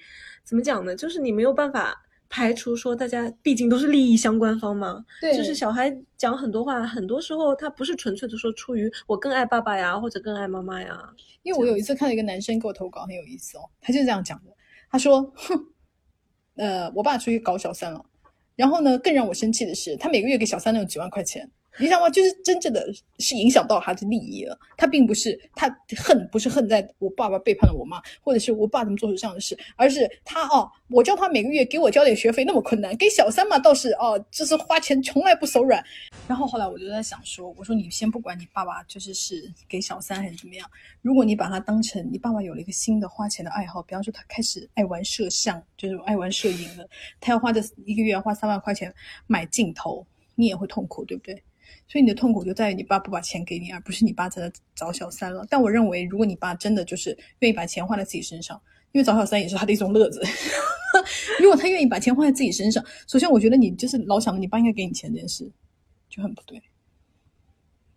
[0.44, 0.96] 怎么讲呢？
[0.96, 1.94] 就是你没有办法。
[2.34, 11.14] 排除说大家毕竟都是利益相关方嘛，对，就是小孩讲很多话，很多时候他不是纯粹的说出于我更爱爸爸呀，或者更爱妈妈呀。
[11.44, 14.50] 因为我有一次看到一个男生给我投稿，很有意思哦，他就是这样讲的，
[14.90, 15.66] 他说：“哼，
[16.56, 18.04] 呃，我爸出去搞小三了，
[18.56, 22.08] 然后呢，更让我生气的是，他每个月给小三那种几万块钱。”你知道吗？
[22.10, 22.86] 就是真正的
[23.18, 24.56] 是影响到他的利益了。
[24.76, 35.82] 他并不是他恨，不是恨在我爸爸背叛了我妈，或者是我爸怎么做出这样的事，而是他哦，我叫他每个月给我交点学费那么困难，给小三嘛倒是哦，就是花钱从来不手软。
[36.28, 40.68] 然后后来我就在想说，我说你先不管你爸爸就是是给小三还是怎么样，
[41.02, 46.88] 如果你把他当成你爸爸有了一个新的花钱的爱好，比方说他开始爱玩摄像，就是爱玩摄影了，
[47.20, 48.94] 他要花这一个月花三万块钱
[49.26, 51.42] 买镜头，你也会痛苦，对不对？
[51.86, 55.46] 所以你的痛苦就在于你爸不把钱给你，而不是你爸在找小三了。
[55.48, 58.60] 但我认为，如果你爸真的就是愿意把钱花在自己身上，
[58.92, 60.22] 因为找小三也是他的一种乐子。
[61.40, 65.50] 如果他愿意把钱花在自己身上，首先我觉得你就是老想着你爸应该给你钱这件事
[66.08, 66.62] 就很不对，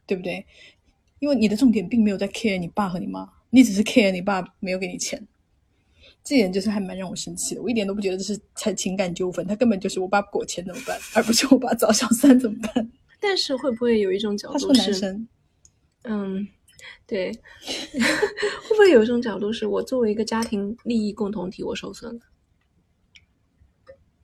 [0.06, 0.46] 对不对？
[1.20, 5.26] 因为你的重点并没有在 care 你爸和你妈，你只是 care 你爸没有给你钱，
[6.24, 7.62] 这点就是还蛮让我生气的。
[7.62, 12.92] 我一点都不觉得这是才情感纠纷，他根本就是我爸不给我钱怎么办，而不是我爸找小三怎么办。
[13.20, 15.20] 但是会不会有一种角度是，
[16.04, 16.48] 嗯，
[17.06, 17.32] 对，
[17.64, 22.22] 会不会有一种角度是我作为一个家庭利益共同体，我受损了？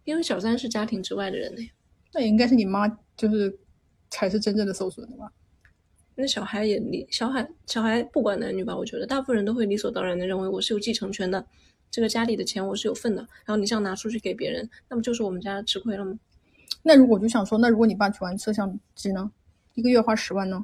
[0.04, 1.62] 因为小三是家庭之外的人呢。
[2.14, 3.58] 那也应该是你妈，就是
[4.10, 5.32] 才是真正的受损的吧？
[6.16, 11.44] 那小孩也理小孩小孩不管男女吧，我觉得大部分人都会理所当然的认为我是有继承权的，
[11.90, 13.22] 这个家里的钱我是有份的。
[13.46, 16.20] 然后你这样拿出去给别人，那不就是我们家吃亏了吗？
[16.84, 19.32] 那如果我就想说，那如果你爸去玩摄像机呢，
[19.74, 20.64] 一个月花十万呢，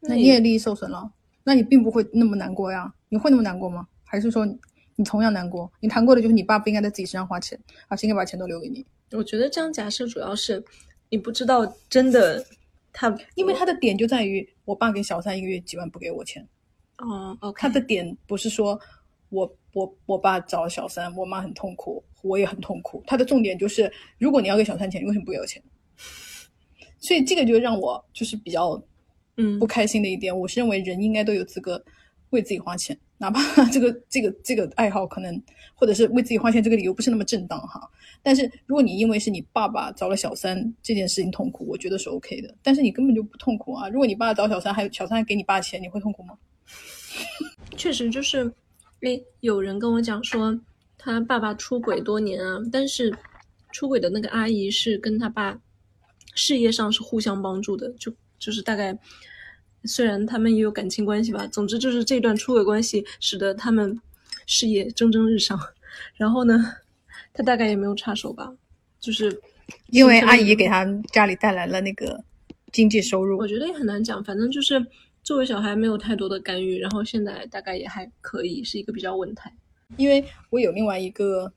[0.00, 1.12] 那你也利益受损了，
[1.44, 2.92] 那你并不会那么难过呀？
[3.08, 3.86] 你会那么难过吗？
[4.02, 4.44] 还是说
[4.96, 5.70] 你同样难过？
[5.80, 8.84] 你谈过的就是你爸不应该在自己身上花钱，而是应该把钱都留给你？
[9.12, 10.64] 我觉得这样假设主要是
[11.08, 12.44] 你不知道真的
[12.92, 16.46] 他，因为他的点就在于我爸给小三一个月几万不给我钱，
[16.98, 18.80] 哦，OK，他的点不是说
[19.28, 23.02] 我我我爸找了小三，我妈很痛苦，我也很痛苦。
[23.06, 25.62] 他的重点就是，如果你要给小三钱，你为什么不要钱？
[26.98, 28.82] 所以这个就让我就是比较
[29.36, 30.36] 嗯不开心的一点。
[30.36, 31.82] 我是认为人应该都有资格
[32.30, 35.42] 为自己花钱，哪怕这个这个这个爱好可能
[35.74, 37.80] 或者是为自己花钱这个理由不是那么正当哈。
[38.22, 42.54] 但是如果你因为是你爸爸找了小三这件事情痛苦，我觉得是 OK 的。
[42.62, 43.88] 但是你根本就不痛苦啊！
[43.88, 46.36] 如果你爸找小三，还有小三还给你爸钱，你会痛苦吗？
[47.78, 48.52] 确实就是，
[49.00, 50.58] 诶，有人跟我讲说
[50.98, 53.14] 他爸爸出轨多年啊，但是
[53.72, 55.58] 出轨的那个阿姨是跟他爸
[56.34, 58.96] 事业上是互相帮助的，就就是大概
[59.84, 63.98] 虽然他们也有感情关系吧，总之就是这段出轨关系使得他们
[64.46, 65.58] 事业蒸蒸日上。
[66.16, 66.76] 然后呢，
[67.32, 68.52] 他大概也没有插手吧，
[69.00, 69.40] 就是
[69.88, 72.22] 因为阿姨给他家里带来了那个
[72.70, 73.48] 经济收入我。
[73.48, 74.84] 觉得也很难讲，反正就是
[75.30, 79.48] 作为小孩没有太多的干预，然后现在大概也还可以，是一个比较稳态。
[79.96, 81.52] 因为我有另外一个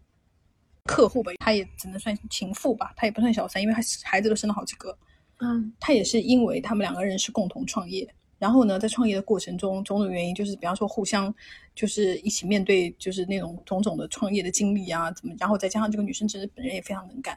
[0.83, 4.95] 客户吧，他也只能算情妇吧，他也不算小三，因为他孩子都生了好几个。
[5.39, 8.07] 嗯他也是因为他们两个人是共同创业，
[8.37, 11.33] 然后呢，在创业的过程中，种种原因就是，比方说互相
[11.73, 17.35] 就是一起面对就是那种种种的创业的经历啊，怎么，然后再加上这个女生其实本人也非常能干，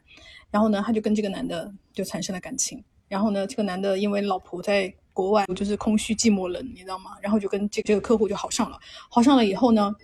[0.51, 7.13] 然后呢，他就跟这个男的就产生了感情，然后呢，这个男的因为老婆在国外就是空虚寂寞冷，你知道吗？
[7.23, 9.95] 然后就跟这这个客户就好上了，好上了以后呢，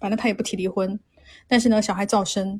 [0.00, 0.98] 反正他也不提离婚，
[1.46, 2.58] 但是呢，小孩照生。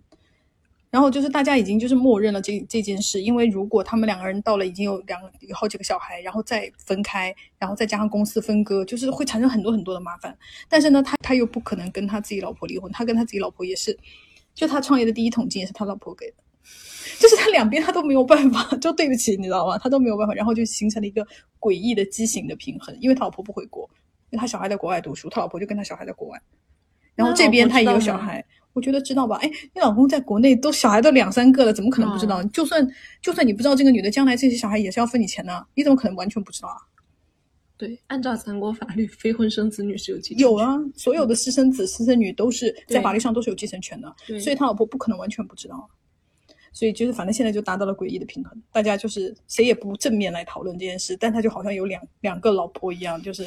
[0.91, 10.39] 然后就是大家已经就是默认了这这件事，因为如果他们两个人到了已经有两有好几个小孩，然后再分开，然后再加上公司分割，就是会产生很多很多的麻烦。
[10.69, 13.99] 但是呢，他他又不可能跟他自己老婆离婚，他跟他自己老婆也是，
[14.55, 16.37] 就他创业的第一桶金也是他老婆给的，
[17.19, 19.79] 就是他两边他都没有办法， 就对不起，你知道吗？
[19.79, 21.27] 他都没有办法，然后就形成了一个
[21.61, 23.89] 诡异的畸形的平衡，因为他老婆不回国，
[24.31, 26.41] 因为他小孩在国外读书，他老婆就跟他小孩在国外，
[27.15, 28.45] 然后这边他也有小孩。
[28.73, 29.37] 我觉得知道吧？
[29.37, 32.43] 哎，你老公在国内都小孩都两三个了，怎么可能不知道？
[32.43, 32.85] 嗯就算
[33.23, 36.79] 就算你不知道这个女的将来这些小孩也是要分你钱的，你怎么可能完全不知道啊？
[37.77, 45.87] 对，按照咱国法律，非婚生子女是有继承有啊，所有的私生子、私生女都是在法律上都是有继承权的，所以他老婆不可能完全不知道啊。
[46.75, 53.47] 所以就是反正现在就达到了诡异的平衡，大家就是谁也不正面来讨论这件事，但他就好像有两两个老婆一样，就是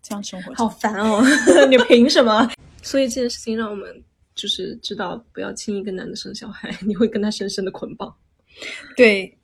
[0.00, 0.56] 这样生活着。
[0.56, 1.20] 好烦哦！
[1.68, 2.48] 你凭什么？
[2.80, 4.02] 所以这件事情让我们
[4.34, 8.14] 就是知道不要轻易跟男的生小孩，你会跟他深深的捆绑。
[8.96, 9.36] 对，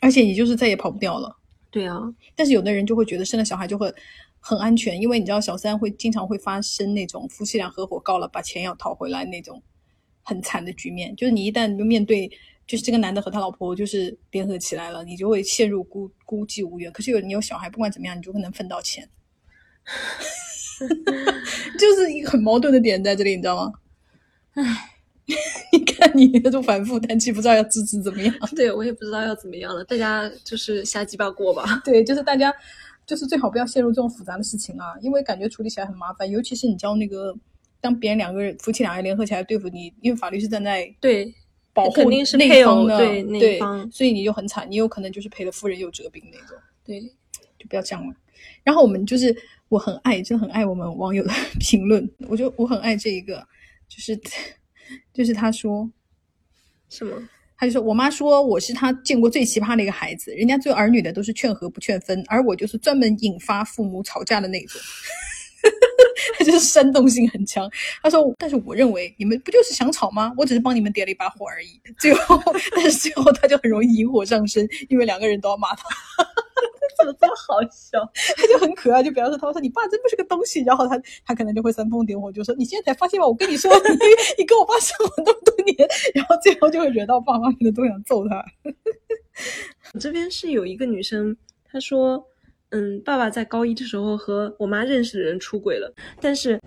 [0.00, 1.36] 而且你就是再也跑不掉了。
[1.70, 2.00] 对啊，
[2.34, 3.92] 但是有的人就会觉得生了小孩就会
[4.40, 9.62] 很安全，因为你知道小三会经常会发生那种夫妻俩合伙告了，把钱要讨回来那种
[10.30, 11.14] 很惨的局面。
[11.16, 12.30] 就是你一旦就面对，
[12.66, 16.92] 就是这个男的和他老婆就是联合起来了，你就会陷入孤孤寂无援。
[16.92, 19.08] 可是有你有小孩，不管怎么样，你就可能分到钱，
[21.78, 23.72] 就是一个很矛盾的点在这里，你知道吗？
[24.54, 24.62] 唉，
[25.72, 28.34] 你看你那种反复叹气，不知道要支持怎么样。
[28.54, 31.82] 对我也不知道要怎么样了，大家就是瞎鸡巴过吧。
[31.84, 32.54] 对，就是大家
[33.06, 37.34] 就是最好不要陷入这种复杂的事情啊，因为感觉处理起来很麻烦，尤其是你知道那个，
[37.80, 41.32] 当别人两个人夫妻两人联合起来对付你，因为法律是站在对，
[41.72, 47.00] 保护肯定是那配偶方的，对那对方所以你就很惨，你有可能就是赔了夫人又折兵那种，对，
[47.58, 48.14] 就不要这样了。
[48.62, 49.34] 然后我们就是
[49.68, 53.46] 我很爱，真的很爱我们网友的 评论，我就我很爱这一个，
[53.88, 54.18] 就是
[55.12, 55.90] 就是他说。
[56.88, 57.28] 什么？
[57.56, 64.80] 他就说：“我妈说我是她见过最奇葩的一个孩子，人家做儿女的都是劝和不劝分，而我就是专门引发父母吵架的那种。”
[66.38, 67.70] 他就是煽动性很强。
[68.02, 70.32] 他说：“但是我认为你们不就是想吵吗？
[70.36, 71.80] 我只是帮你们点了一把火而已。
[71.98, 72.40] 最后，
[72.76, 75.84] 但是最后他就很容易引火上身，因为两个人都要骂他。”
[76.98, 77.98] 怎么这么好笑？
[78.36, 83.26] 他就很可爱，就比方说，他说你爸真不是个东西，然后他他可能就会煽风点火，就说你现在才发现吗？
[83.26, 83.90] 我跟你说，你
[84.36, 85.76] 你跟我爸生活那么多年，
[86.14, 88.44] 然后最后就会惹到爸妈，可能都想揍他。
[89.94, 92.22] 我这边是有一个女生，她说，
[92.70, 96.60] 嗯，爸爸在高一的时候和我妈认识的人出轨了，但是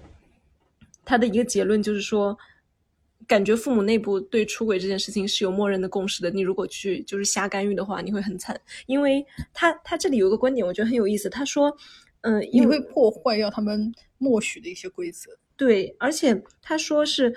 [1.05, 2.37] 他的一个结论就是说，
[3.25, 6.29] 感觉父母内部对出轨这件事情是有默认的共识的。
[6.29, 8.59] 你如果去就是瞎干预的话，你会很惨。
[8.85, 11.29] 因为他他这里有一个观点，我觉得很有意思。
[11.29, 11.75] 他说，
[12.21, 15.31] 嗯、你因为会破坏掉他们默许的一些规则。
[15.55, 17.33] 对，而且他说是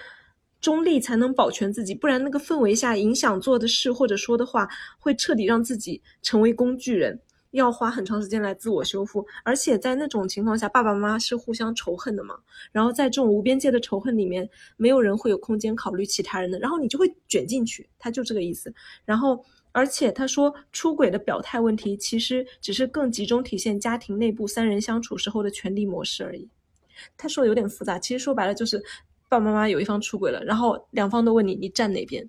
[0.61, 4.69] 中立才能保全自己，不然那个氛围下影响做的事或者说的话，
[4.99, 7.21] 会彻底让自己成为工具人，
[7.57, 9.27] 要花很长时间来自我修复。
[9.43, 12.37] 而且在那种情况下，爸爸妈妈是互相仇恨的嘛，
[12.71, 18.73] 然后在这种无边界的仇恨里面，没有人会有空间考虑其他人的，然后你就会卷进去，他就这个意思。
[19.05, 19.45] 然后。
[19.73, 26.49] 而且他说，出轨的表态问题其实只是更集中体现家庭内部三人相处时候的权力模式而已。
[27.15, 28.83] 他说有点复杂，其实说白了就是
[29.29, 32.27] 爸爸妈妈有一方出轨了，然后两方都问你你站哪边，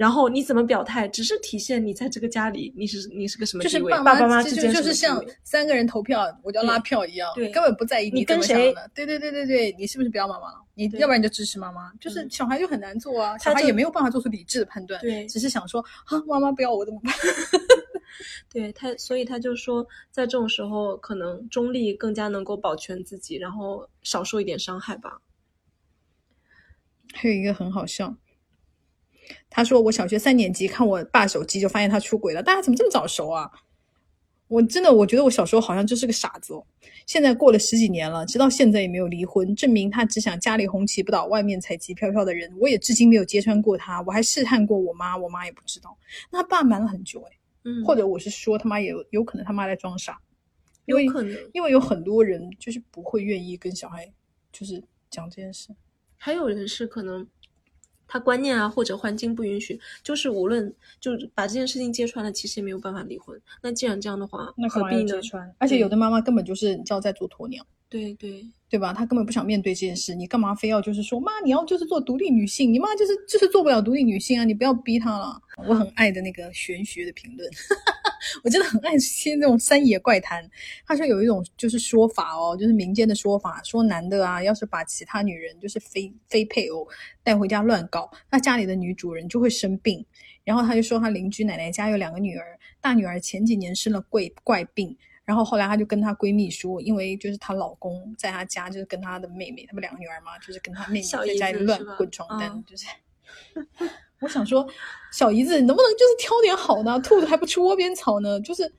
[0.00, 8.90] 然后你怎么表态，只是体现你在这个家里你是你是个什么地位，就是爸爸妈妈之间就是像三个人投票，我就要拉票一样，对根本不在意你跟谁的。
[8.94, 10.64] 对对对对对，你是不是不要妈妈了？
[10.72, 11.92] 你要不然你就支持妈妈。
[12.00, 17.12] 就是嗯小孩就很难做啊，他就小孩也没有办法做出理智的判断，对只是想说啊，妈妈不要我怎么办？
[18.50, 25.20] 对他，所以他就说，在这种时候，可能中立更加能够保全自己，然后少受一点伤害吧。
[27.12, 28.16] 还有一个很好笑，
[29.48, 33.50] 他说我小学三年级看我爸手机就发现他出轨了，大家怎么这么早熟啊？
[34.48, 36.66] 我真的我觉得我小时候好像就是个傻子哦。
[37.06, 42.52] 现在过了十几年了，直到现在也没有离婚，证明他只想家里红旗不倒，外面彩旗飘飘的人。
[42.58, 45.96] 我也至今没有揭穿过他，我还试探过我妈，我妈也不知道。
[46.32, 50.20] 那他爸瞒了很久哎，嗯，或者我是说他妈也有有可能他妈在装傻，
[50.86, 54.12] 因为有可能，因为有很多人就是不会愿意跟小孩
[54.52, 55.68] 就是讲这件事。
[56.16, 57.24] 还有人是可能
[58.12, 63.40] 他观念啊或者环境不允许，就是无论就是把这件事情揭穿了，其实也没有办法离婚。
[63.62, 65.14] 那既然这样的话，那何必呢？
[65.58, 68.92] 而且有的妈妈根本就是你知道在做鸵鸟，对对，对吧？
[68.92, 75.40] 她根本不想面对这件事，你干嘛非要就是说妈，你要就是做独立女性，你妈就是就是做不了独立女性啊，你不要逼她了。
[75.68, 77.48] 我很爱的那个玄学的评论，
[78.42, 80.48] 我真的很爱听那种山野怪谈。
[80.86, 86.88] 他说有一种就是说法哦，就是民间的说法，说男的啊，要是把其他女人就是非非配偶
[87.22, 90.04] 带回家乱搞，那家里的女主人就会生病。
[90.42, 102.86] 然后他就说他邻居奶奶家有两个女儿，大女儿前几年生了怪怪病，然后后来她就跟她闺蜜说，因为就是她老公在她家就是跟她的妹妹，她们两个女儿嘛，就是跟她妹妹在家里乱滚床单，嗯就是。
[104.20, 104.66] 我想说，
[105.12, 108.40] 小姨子你能不能就是挑点好的啊、兔子还不吃窝边草呢？
[108.40, 108.70] 就是，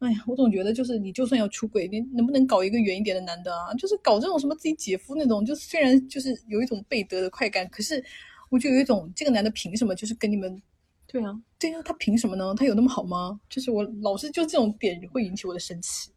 [0.00, 3.72] 哎呀，我总觉得就是你就算要出轨，你能不能搞一个远一点的男的啊？
[3.74, 8.02] 就是搞这种什么自己姐夫那种，就是虽然就是有一种被得的快感，可是
[8.48, 10.60] 我就有一种这个男的凭什么就是跟你们
[11.06, 12.54] 对啊，对啊，他凭什么呢？
[12.56, 13.40] 他有那么好吗？
[13.48, 16.10] 就是我老是就这种点会引起我的生气。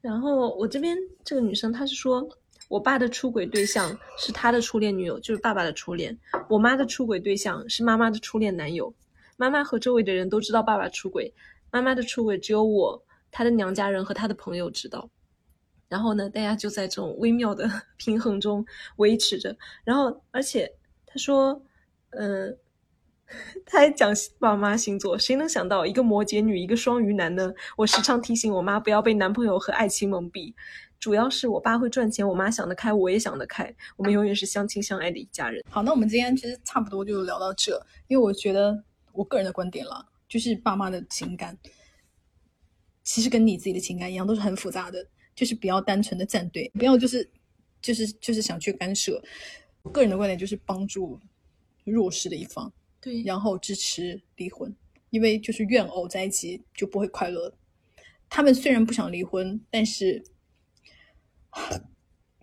[0.00, 2.26] 然后我这边这个女生，她是说
[2.70, 6.14] 我爸的出轨对象是他的初恋女友，就是爸爸的初恋；
[6.48, 8.94] 我妈的出轨对象是妈妈的初恋男友。
[9.36, 11.34] 妈妈和周围的人都知道爸爸出轨，
[11.72, 13.02] 妈妈的出轨只有我、
[13.32, 15.10] 她的娘家人和她的朋友知道。
[15.88, 17.68] 然后呢，大家就在这种微妙的
[17.98, 18.64] 平衡中
[18.98, 19.56] 维持着。
[19.82, 20.72] 然后，而且
[21.04, 21.60] 她说，
[22.10, 22.56] 嗯、
[23.66, 27.52] 他还讲爸妈星座，谁能想到一个摩羯女，一个双鱼男呢？
[27.76, 30.54] 我时常提醒我妈不要被男朋友和爱情蒙蔽。
[31.00, 35.64] 主要是我爸会赚钱，我妈想得开，我也想得开，我们永远是相亲相爱的一家人。
[35.70, 41.56] 好，那我们今天其实差不多就聊到这，因为我觉得我个人的观点了，就是爸妈的情感，
[43.02, 47.28] 其实跟你自己的情感一样，都是很复杂的，就是不要单纯的站队，不要就是
[47.80, 49.20] 就是就是想去干涉。
[49.82, 51.18] 我个人的观点就是帮助
[51.84, 52.70] 弱势的一方，
[53.00, 54.70] 对然后支持离婚，
[55.08, 57.50] 因为就是怨偶在一起就不会快乐。
[58.28, 60.22] 他们虽然不想离婚，但是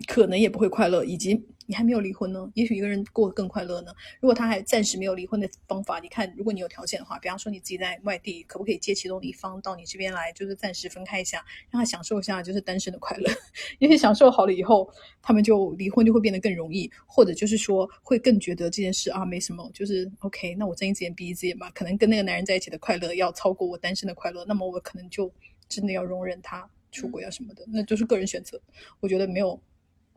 [0.08, 3.92] 可能也不会快乐，以及你还没有离婚呢，也许一个人过得更快乐呢。
[4.22, 13.30] 如果他还暂时没有离婚的方法，你看，如果你有条件的话，比方说你自己在外地，可不可以接其中的一方到你这边来，就是暂时分开一下，让他享受一下就是单身的快乐。
[13.80, 14.90] 也许享受好了以后，
[15.22, 21.70] 他们就离婚就会变得更容易，或者就是说会更觉得这件事啊没什么，就是 OK，那我睁一只眼闭一只眼吧。
[21.74, 25.30] 可能跟那个男人在一起的快乐要超过我单身的快乐，那么我可能就
[25.68, 28.60] 真的要容忍他出轨啊什么的，那就是个人选择。
[29.00, 29.60] 我觉得没有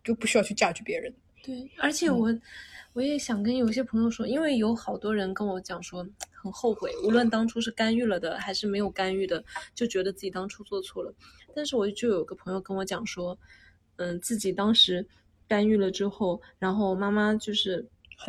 [0.03, 1.13] 就不需要去 judge 别人。
[1.43, 2.41] 对，而且嗯我、
[2.95, 9.43] 我也想跟有些朋友说，因为有好多人跟我讲说很后悔，无论当初是干预了的还是没有干预的，
[9.75, 11.15] 就觉得自己当初做错了。
[11.55, 13.39] 但是我就有个朋友跟我讲说，
[13.97, 15.07] 嗯，自己当时
[15.49, 17.87] 干预了之后，然后妈妈就是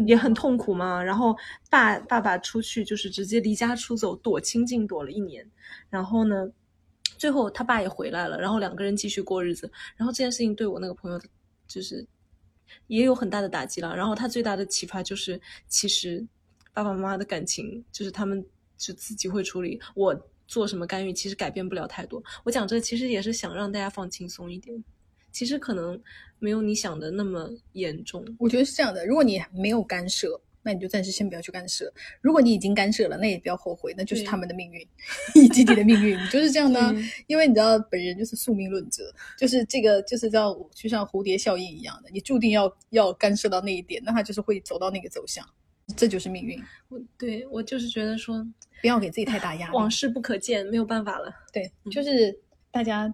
[0.07, 1.35] 也很痛苦嘛，然后
[1.69, 5.45] 爸爸爸出去就是直接离家出走，躲清静躲了一年，
[5.89, 6.49] 然后呢，
[7.21, 11.21] 最后他爸也回来了，然后两个人继续过日子，然后这件事情对我那个朋友
[11.67, 12.03] 就是
[12.87, 13.95] 也有很大的打击了。
[13.95, 16.25] 然后他最大的启发就是，其实
[16.73, 18.43] 爸爸妈妈的感情就是他们
[18.75, 22.23] 就自己会处理，我做什么干预其实改变不了太多。
[22.43, 24.83] 我讲这其实也是想让大家放轻松一点，
[25.31, 26.01] 其实可能
[26.39, 28.25] 没有你想的那么严重。
[28.39, 31.85] 我觉得是这样的，如果你没有干涉，那你就暂时先不要去干涉；
[32.21, 34.87] 如果你已经干涉了，那也不要后悔，那就是他们的命运，
[35.35, 36.93] 以 及你的命运，就是这样的啊、
[37.27, 39.03] 因为你知道，本人就是宿命论者，
[39.37, 45.45] 就是这个就是叫就像蝴蝶效应一样的，你注定要要干涉到那一点，那他就是会走到那个走向。
[45.97, 46.61] 这就是命运。
[46.87, 48.47] 我对我就是觉得说，
[48.81, 49.73] 不要给自己太大压力。
[49.73, 51.29] 往事不可见，没有办法了。
[51.51, 52.39] 对，就是
[52.71, 53.11] 大家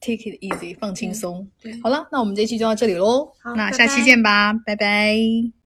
[0.00, 1.48] take it easy，放轻松。
[1.62, 3.32] 对，好了，那我们这期就到这里喽。
[3.54, 5.16] 那下期见吧，拜拜